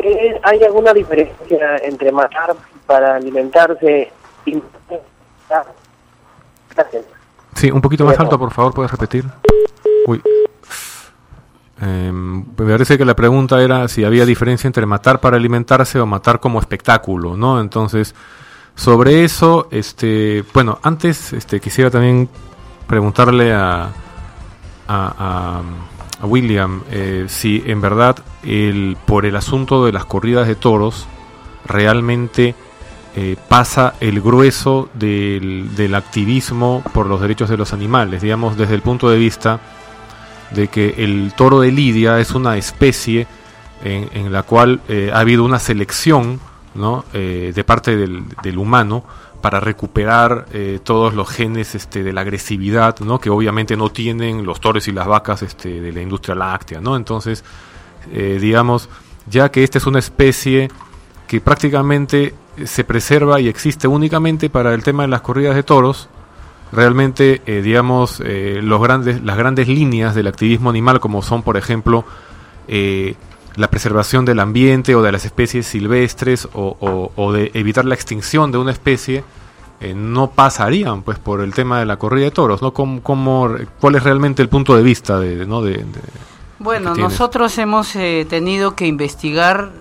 [0.00, 2.54] eh, ¿hay alguna diferencia entre matar
[2.86, 4.10] para alimentarse
[4.44, 4.62] y
[7.54, 9.24] Sí, un poquito más alto, por favor, ¿puedes repetir?
[10.06, 10.22] Uy.
[11.80, 16.06] Em, me parece que la pregunta era si había diferencia entre matar para alimentarse o
[16.06, 17.60] matar como espectáculo, ¿no?
[17.60, 18.14] Entonces,
[18.74, 22.28] sobre eso, este, bueno, antes este, quisiera también
[22.86, 23.90] preguntarle a,
[24.88, 25.62] a,
[26.20, 31.08] a, William eh, si en verdad el, por el asunto de las corridas de toros
[31.66, 32.54] realmente
[33.14, 38.80] eh, pasa el grueso del, activismo por los derechos de los animales, digamos desde el
[38.80, 39.60] punto de vista
[40.50, 43.26] de que el toro de Lidia es una especie
[43.84, 46.40] en, la cual eh, ha habido una selección
[46.74, 47.04] ¿no?
[47.12, 49.04] Eh, de parte del, humano
[49.42, 50.46] para recuperar
[50.82, 53.18] todos los genes este, de la agresividad, ¿no?
[53.18, 56.80] que obviamente no tienen los toros y las vacas este, de la industria láctea.
[56.80, 56.96] ¿no?
[56.96, 57.44] Entonces,
[58.10, 58.88] digamos,
[59.26, 60.70] ya que esta es una especie
[61.26, 66.08] que prácticamente se preserva y existe únicamente para el tema de las corridas de toros,
[66.72, 71.56] realmente, eh, digamos, eh, los grandes, las grandes líneas del activismo animal, como son, por
[71.56, 72.04] ejemplo,
[72.68, 73.14] eh,
[73.56, 78.58] la preservación del ambiente o de las especies silvestres o, de evitar la extinción de
[78.58, 79.24] una especie,
[79.94, 82.72] no pasarían pues por el tema de la corrida de toros, ¿no?
[82.72, 83.02] ¿Cómo,
[83.80, 85.60] cuál es realmente el punto de vista de, ¿no?
[85.60, 85.84] de,
[86.60, 89.72] bueno, nosotros hemos tenido que investigar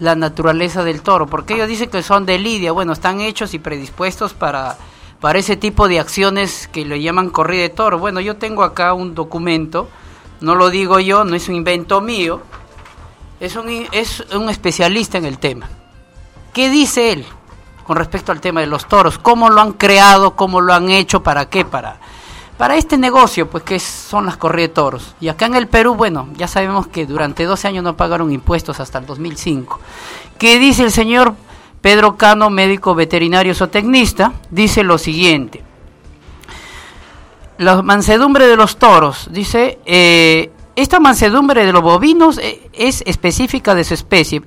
[0.00, 3.58] la naturaleza del toro, porque ellos dicen que son de lidia, bueno, están hechos y
[3.58, 4.76] predispuestos para,
[5.20, 7.98] para ese tipo de acciones que le llaman corrida de toro.
[7.98, 9.88] Bueno, yo tengo acá un documento,
[10.40, 12.42] no lo digo yo, no es un invento mío,
[13.40, 15.68] es un, es un especialista en el tema.
[16.52, 17.26] ¿Qué dice él
[17.84, 19.18] con respecto al tema de los toros?
[19.18, 20.36] ¿Cómo lo han creado?
[20.36, 21.22] ¿Cómo lo han hecho?
[21.22, 21.64] ¿Para qué?
[21.64, 21.98] Para
[22.58, 25.14] para este negocio, pues que son las corridas de toros.
[25.20, 28.80] Y acá en el Perú, bueno, ya sabemos que durante 12 años no pagaron impuestos
[28.80, 29.78] hasta el 2005.
[30.38, 31.34] ¿Qué dice el señor
[31.80, 34.32] Pedro Cano, médico veterinario zootecnista?
[34.50, 35.62] Dice lo siguiente.
[37.58, 43.76] La mansedumbre de los toros, dice, eh, esta mansedumbre de los bovinos eh, es específica
[43.76, 44.42] de su especie.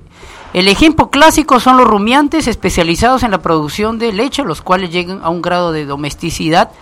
[0.52, 5.20] El ejemplo clásico son los rumiantes especializados en la producción de leche, los cuales llegan
[5.22, 6.72] a un grado de domesticidad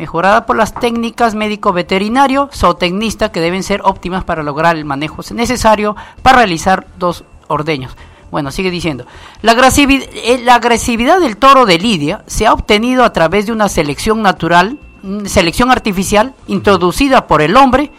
[0.00, 5.94] mejorada por las técnicas médico-veterinario, zootecnista, que deben ser óptimas para lograr el manejo necesario
[6.22, 7.94] para realizar dos ordeños.
[8.30, 9.04] Bueno, sigue diciendo,
[9.42, 13.68] la agresividad, eh, agresividad del toro de Lidia se ha obtenido a través de una
[13.68, 17.92] selección natural, mm, selección artificial introducida por el hombre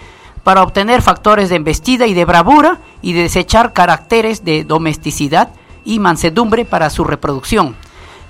[0.44, 5.52] para obtener factores de embestida y de bravura y desechar caracteres de domesticidad
[5.86, 7.76] y mansedumbre para su reproducción.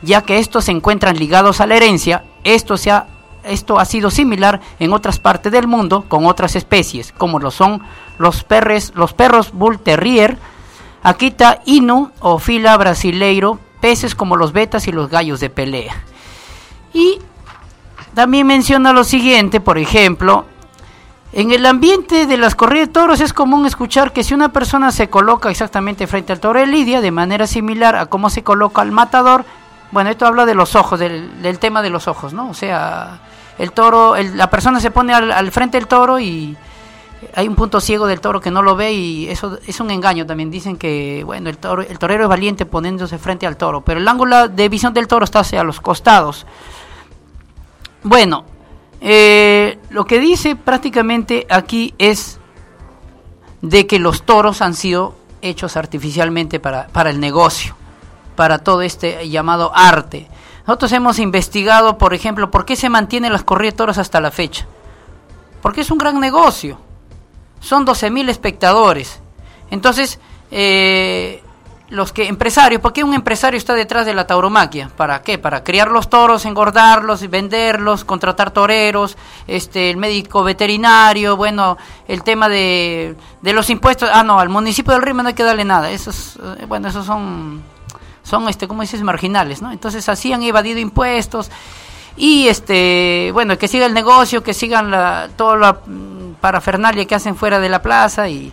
[0.01, 3.05] Ya que estos se encuentran ligados a la herencia, esto se ha
[3.44, 7.82] esto ha sido similar en otras partes del mundo con otras especies, como lo son
[8.18, 10.38] los, perres, los perros Bull Terrier,
[11.04, 15.96] Akita Inu o Fila brasileiro, peces como los betas y los gallos de pelea.
[16.94, 17.20] Y
[18.14, 20.46] también menciona lo siguiente, por ejemplo,
[21.34, 24.92] En el ambiente de las corridas de toros es común escuchar que si una persona
[24.92, 28.82] se coloca exactamente frente al toro de Lidia, de manera similar a cómo se coloca
[28.82, 29.46] al matador,
[29.92, 32.50] bueno, esto habla de los ojos, del, del tema de los ojos, ¿no?
[32.50, 33.22] O sea,
[33.58, 36.56] el toro, el- la persona se pone al, al frente del toro y
[37.36, 40.26] hay un punto ciego del toro que no lo ve y eso es un engaño
[40.26, 40.49] también.
[40.49, 44.08] Dicen que, bueno, el, toro, el torero es valiente poniéndose frente al toro, pero el
[44.08, 46.45] ángulo de visión del toro está hacia los costados.
[48.04, 48.45] Bueno,
[49.02, 52.39] eh, lo que dice prácticamente aquí es
[53.62, 57.76] de que los toros han sido hechos artificialmente para, para el negocio,
[58.36, 60.28] para todo este llamado arte.
[60.68, 63.45] Nosotros hemos investigado, por ejemplo, por qué se mantienen las
[63.76, 64.66] toros hasta la fecha.
[65.62, 66.78] Porque es un gran negocio.
[67.59, 69.20] Son 12.000 espectadores.
[69.70, 70.20] Entonces,
[70.51, 71.43] eh,
[71.91, 74.89] los que empresarios, ¿por qué un empresario está detrás de la tauromaquia?
[74.95, 75.38] ¿Para qué?
[75.38, 82.47] Para criar los toros, engordarlos, venderlos, contratar toreros, este, el médico veterinario, bueno, el tema
[82.47, 84.09] de, de los impuestos.
[84.12, 85.91] Ah, no, al municipio del Río no hay que darle nada.
[85.91, 87.62] Esos, eh, bueno, esos son,
[88.32, 89.03] son, este, ¿cómo dices?
[89.03, 89.73] Marginales, ¿no?
[89.73, 91.51] Entonces así han evadido impuestos
[92.15, 97.15] y este bueno que siga el negocio que sigan la toda la mm, parafernalia que
[97.15, 98.51] hacen fuera de la plaza y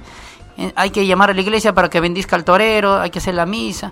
[0.57, 3.35] eh, hay que llamar a la iglesia para que bendizca al torero hay que hacer
[3.35, 3.91] la misa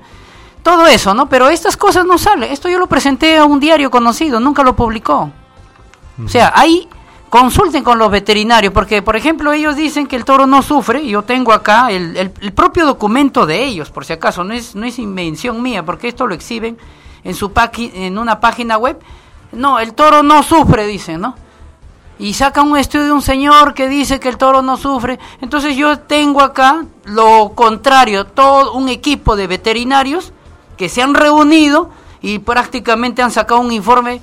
[0.63, 3.91] todo eso no pero estas cosas no salen esto yo lo presenté a un diario
[3.91, 5.33] conocido nunca lo publicó
[6.25, 6.89] o sea ahí
[7.29, 11.23] consulten con los veterinarios porque por ejemplo ellos dicen que el toro no sufre yo
[11.23, 14.99] tengo acá el, el- propio documento de ellos por si acaso no es no es
[14.99, 16.79] invención mía porque esto lo exhiben
[17.25, 17.51] en su
[17.95, 18.99] en una página web
[19.53, 21.35] no, el toro no sufre, dicen, ¿no?
[22.19, 25.19] Y saca un estudio de un señor que dice que el toro no sufre.
[25.41, 30.33] Entonces yo tengo acá lo contrario, todo un equipo de veterinarios
[30.77, 34.21] que se han reunido y prácticamente han sacado un informe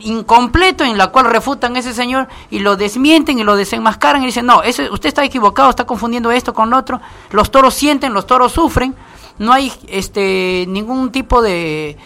[0.00, 4.26] incompleto en la cual refutan a ese señor y lo desmienten y lo desenmascaran y
[4.26, 8.12] dicen, no, ese, usted está equivocado, está confundiendo esto con lo otro, los toros sienten,
[8.12, 8.94] los toros sufren,
[9.38, 11.96] no hay este ningún tipo de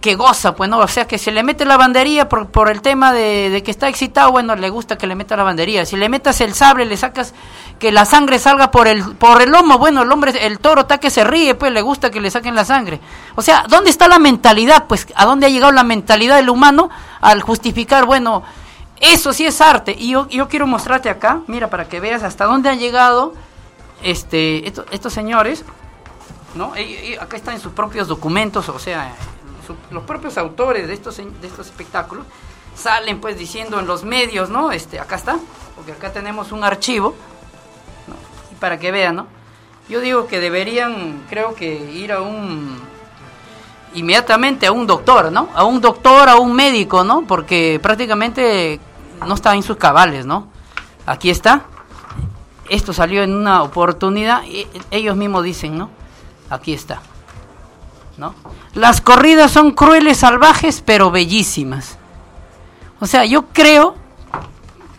[0.00, 2.82] que goza, pues no, o sea que se le mete la bandería por, por el
[2.82, 5.96] tema de, de que está excitado, bueno, le gusta que le meta la bandería, si
[5.96, 7.34] le metas el sable, le sacas
[7.80, 10.98] que la sangre salga por el, por el lomo, bueno, el hombre, el toro está
[10.98, 13.00] que se ríe, pues le gusta que le saquen la sangre.
[13.34, 14.86] O sea, ¿dónde está la mentalidad?
[14.86, 16.90] Pues, ¿a dónde ha llegado la mentalidad del humano
[17.20, 18.44] al justificar, bueno,
[19.00, 19.96] eso sí es arte?
[19.98, 23.34] Y yo, yo quiero mostrarte acá, mira, para que veas hasta dónde han llegado
[24.02, 25.64] este, estos, estos señores,
[26.54, 26.76] ¿no?
[26.78, 29.12] Y- y acá están en sus propios documentos, o sea,
[29.90, 32.24] los propios autores de estos, de estos espectáculos
[32.74, 34.70] salen pues diciendo en los medios, ¿no?
[34.70, 35.38] Este, acá está,
[35.74, 37.14] porque acá tenemos un archivo.
[38.52, 39.26] Y para que vean, ¿no?
[39.88, 42.78] Yo digo que deberían, creo que ir a un
[43.94, 45.48] inmediatamente a un doctor, ¿no?
[45.54, 47.26] A un doctor, a un médico, ¿no?
[47.26, 48.80] Porque prácticamente
[49.26, 50.48] no está en sus cabales, ¿no?
[51.06, 51.64] Aquí está.
[52.68, 55.90] Esto salió en una oportunidad, y ellos mismos dicen, ¿no?
[56.50, 57.00] Aquí está.
[58.18, 58.34] ¿No?
[58.74, 61.96] Las corridas son crueles, salvajes, pero bellísimas.
[63.00, 63.94] O sea, yo creo,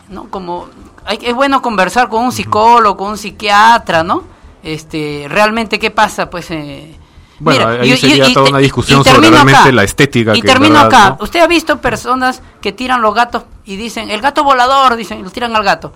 [0.08, 0.24] ¿no?
[0.30, 0.66] Como
[1.04, 4.24] hay, es bueno conversar con un psicólogo, con un psiquiatra, ¿no?
[4.62, 6.50] Este, realmente qué pasa, pues.
[6.50, 6.96] eh,
[7.38, 9.72] Bueno, mira, ahí y- sería y- toda y- una discusión sobre realmente acá.
[9.72, 10.34] la estética.
[10.34, 11.16] Y que termino verdad, acá.
[11.18, 11.24] ¿no?
[11.24, 15.30] Usted ha visto personas que tiran los gatos y dicen, el gato volador, dicen, lo
[15.30, 15.92] tiran al gato.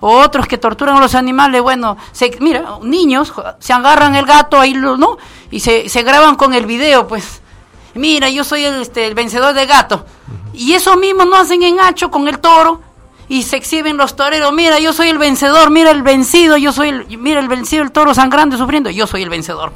[0.00, 4.60] O otros que torturan a los animales, bueno, se, mira, niños se agarran el gato
[4.60, 5.16] ahí, ¿no?
[5.54, 7.40] Y se, se graban con el video, pues.
[7.94, 10.04] Mira, yo soy el, este, el vencedor de gato.
[10.52, 12.80] Y eso mismo no hacen en Hacho con el toro.
[13.28, 14.52] Y se exhiben los toreros.
[14.52, 15.70] Mira, yo soy el vencedor.
[15.70, 16.56] Mira el vencido.
[16.56, 17.18] Yo soy el.
[17.18, 18.90] Mira el vencido, el toro sangrando y sufriendo.
[18.90, 19.72] Yo soy el vencedor.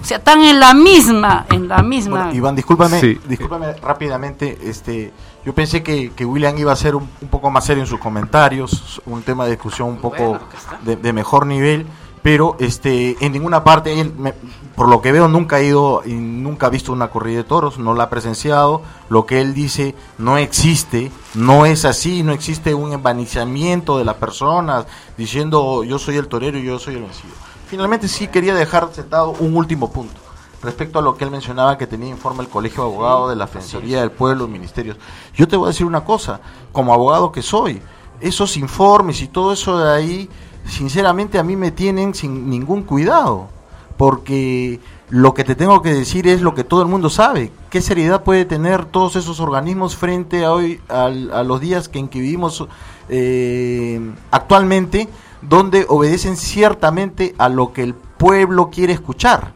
[0.00, 2.24] O sea, están en la misma, en la misma.
[2.26, 3.18] Bueno, Iván, discúlpame, Sí.
[3.28, 4.56] discúlpame rápidamente.
[4.62, 5.12] Este,
[5.44, 7.98] yo pensé que, que William iba a ser un, un poco más serio en sus
[7.98, 10.38] comentarios, un tema de discusión un poco
[10.82, 11.84] de, de mejor nivel,
[12.22, 14.34] pero este, en ninguna parte, él, me-
[14.76, 17.78] por lo que veo, nunca ha ido y nunca ha visto una corrida de toros,
[17.78, 18.82] no la ha presenciado.
[19.08, 24.16] Lo que él dice no existe, no es así, no existe un envanecimiento de las
[24.16, 27.32] personas diciendo yo soy el torero y yo soy el vencido.
[27.68, 30.20] Finalmente sí quería dejar sentado un último punto
[30.62, 33.46] respecto a lo que él mencionaba que tenía informe el Colegio de Abogados de la
[33.46, 34.98] Defensoría del Pueblo, los ministerios.
[35.34, 36.40] Yo te voy a decir una cosa,
[36.72, 37.80] como abogado que soy,
[38.20, 40.30] esos informes y todo eso de ahí,
[40.66, 43.48] sinceramente a mí me tienen sin ningún cuidado,
[43.96, 47.52] porque lo que te tengo que decir es lo que todo el mundo sabe.
[47.70, 52.08] ¿Qué seriedad puede tener todos esos organismos frente a hoy, a, los días que en
[52.08, 52.66] que vivimos
[53.08, 55.08] eh, actualmente,
[55.42, 59.52] donde obedecen ciertamente a lo que el pueblo quiere escuchar?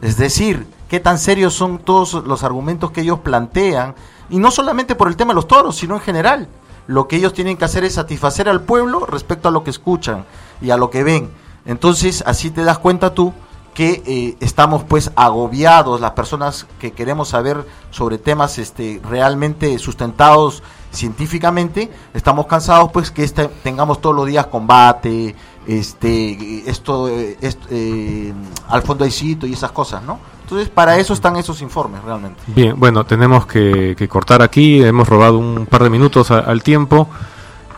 [0.00, 3.94] Es decir, qué tan serios son todos los argumentos que ellos plantean,
[4.30, 6.48] y no solamente por el tema de los toros, sino en general.
[6.88, 10.24] lo que ellos tienen que hacer es satisfacer al pueblo respecto a lo que escuchan
[10.60, 11.30] y a lo que ven.
[11.64, 13.34] Entonces, así te das cuenta tú
[13.76, 20.62] que eh, estamos pues agobiados, las personas que queremos saber sobre temas este, realmente sustentados
[20.92, 28.32] científicamente, estamos cansados pues que este, tengamos todos los días combate, este, esto, eh, eh,
[28.68, 30.20] al fondo hay sitio y esas cosas, ¿no?
[30.44, 32.40] Entonces, para eso están esos informes, realmente.
[32.46, 37.08] Bien, bueno, tenemos que, cortar aquí, hemos robado un par de minutos al tiempo.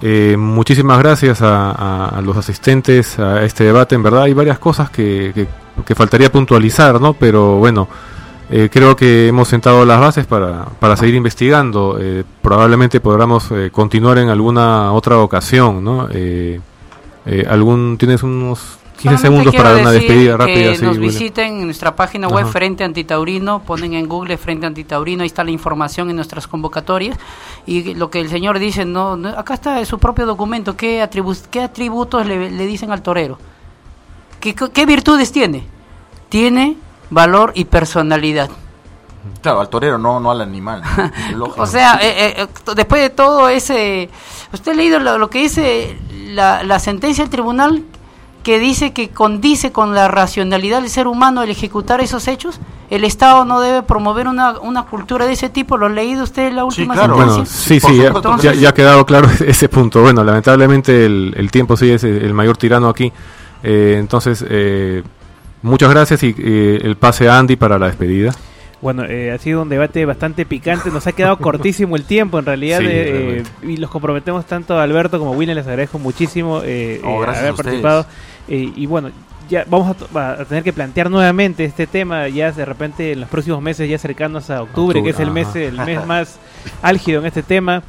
[0.00, 5.46] Eh, muchísimas gracias a, los asistentes a este debate, en verdad hay varias cosas que,
[5.84, 7.14] que, faltaría puntualizar, ¿no?
[7.14, 7.88] Pero bueno,
[8.50, 11.98] eh, creo que hemos sentado las bases para, para seguir investigando.
[12.00, 16.08] Eh, probablemente podamos continuar en alguna otra ocasión, ¿no?
[17.48, 20.72] algún, ¿Tienes unos 15 segundos para una despedida rápida.
[20.72, 25.28] Que nos visiten en nuestra página web Frente Antitaurino, ponen en Google Frente Antitaurino, ahí
[25.28, 27.16] está la información en nuestras convocatorias.
[27.64, 31.08] Y lo que el señor dice, no, acá está su propio documento, qué,
[31.50, 33.38] qué atributos le, dicen al torero,
[34.40, 35.64] ¿Qué, qué virtudes tiene.
[36.28, 36.76] Tiene
[37.10, 38.50] valor y personalidad.
[39.42, 40.82] Claro, al torero, no, no al animal.
[41.56, 44.10] o sea, eh, eh, después de todo ese...
[44.52, 47.84] ¿Usted ha leído lo, que dice la, la sentencia del tribunal
[48.42, 52.60] que dice que condice con la racionalidad del ser humano el ejecutar esos hechos?
[52.90, 55.76] ¿El Estado no debe promover una, una cultura de ese tipo?
[55.76, 57.44] ¿Lo ha leído usted la última sí, claro.
[57.44, 58.00] sí, sí,
[58.60, 60.00] ya, ha quedado claro ese punto.
[60.00, 63.12] Bueno, lamentablemente el, el tiempo sí es el mayor tirano aquí.
[63.62, 65.02] Eh, entonces, eh,
[65.62, 68.32] muchas gracias y eh, el pase a Andy para la despedida.
[68.80, 72.46] Bueno, eh, ha sido un debate bastante picante, nos ha quedado cortísimo el tiempo en
[72.46, 77.00] realidad eh, y los comprometemos tanto a Alberto como a William, les agradezco muchísimo eh,
[77.04, 78.06] oh, haber participado.
[78.50, 79.10] Y bueno,
[79.50, 83.60] ya vamos a, tener que plantear nuevamente este tema ya de repente en los próximos
[83.60, 86.38] meses ya cercanos a octubre, que es el mes, el mes más
[86.82, 87.82] álgido en este tema.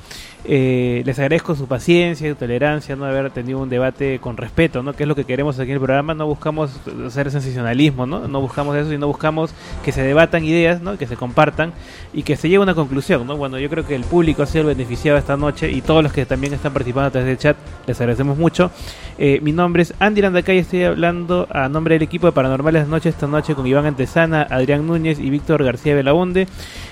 [0.45, 4.93] Eh, les agradezco su paciencia su tolerancia, no haber tenido un debate con respeto, ¿no?
[4.93, 6.13] Que es lo que queremos aquí en el programa.
[6.13, 6.71] No buscamos
[7.05, 8.27] hacer sensacionalismo, ¿no?
[8.27, 10.97] No buscamos eso, no buscamos que se debatan ideas, ¿no?
[10.97, 11.73] Que se compartan
[12.13, 13.35] y que se llegue a una conclusión, ¿no?
[13.35, 16.25] Bueno, yo creo que el público ha sido beneficiado esta noche y todos los que
[16.25, 18.71] también están participando a través del chat, les agradecemos mucho.
[19.17, 22.89] Eh, mi nombre es Andy Landacay, estoy hablando a nombre del equipo de Paranormales de
[22.89, 26.47] Noche esta noche con Iván Antesana, Adrián Núñez y Víctor García Belaunde.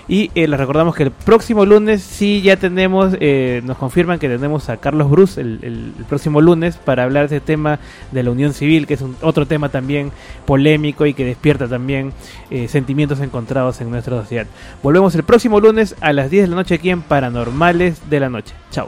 [0.10, 4.30] Y eh, les recordamos que el próximo lunes sí ya tenemos, eh, nos confirman que
[4.30, 7.80] tenemos a Carlos Bruce el, próximo lunes para hablar de este tema
[8.12, 10.12] de la unión civil, que es un, otro tema también
[10.46, 12.14] polémico y que despierta también
[12.50, 14.48] eh, sentimientos encontrados en nuestra sociedad.
[14.82, 18.30] Volvemos el próximo lunes a las 10 de la noche aquí en Paranormales de la
[18.30, 18.54] Noche.
[18.72, 18.88] Chao.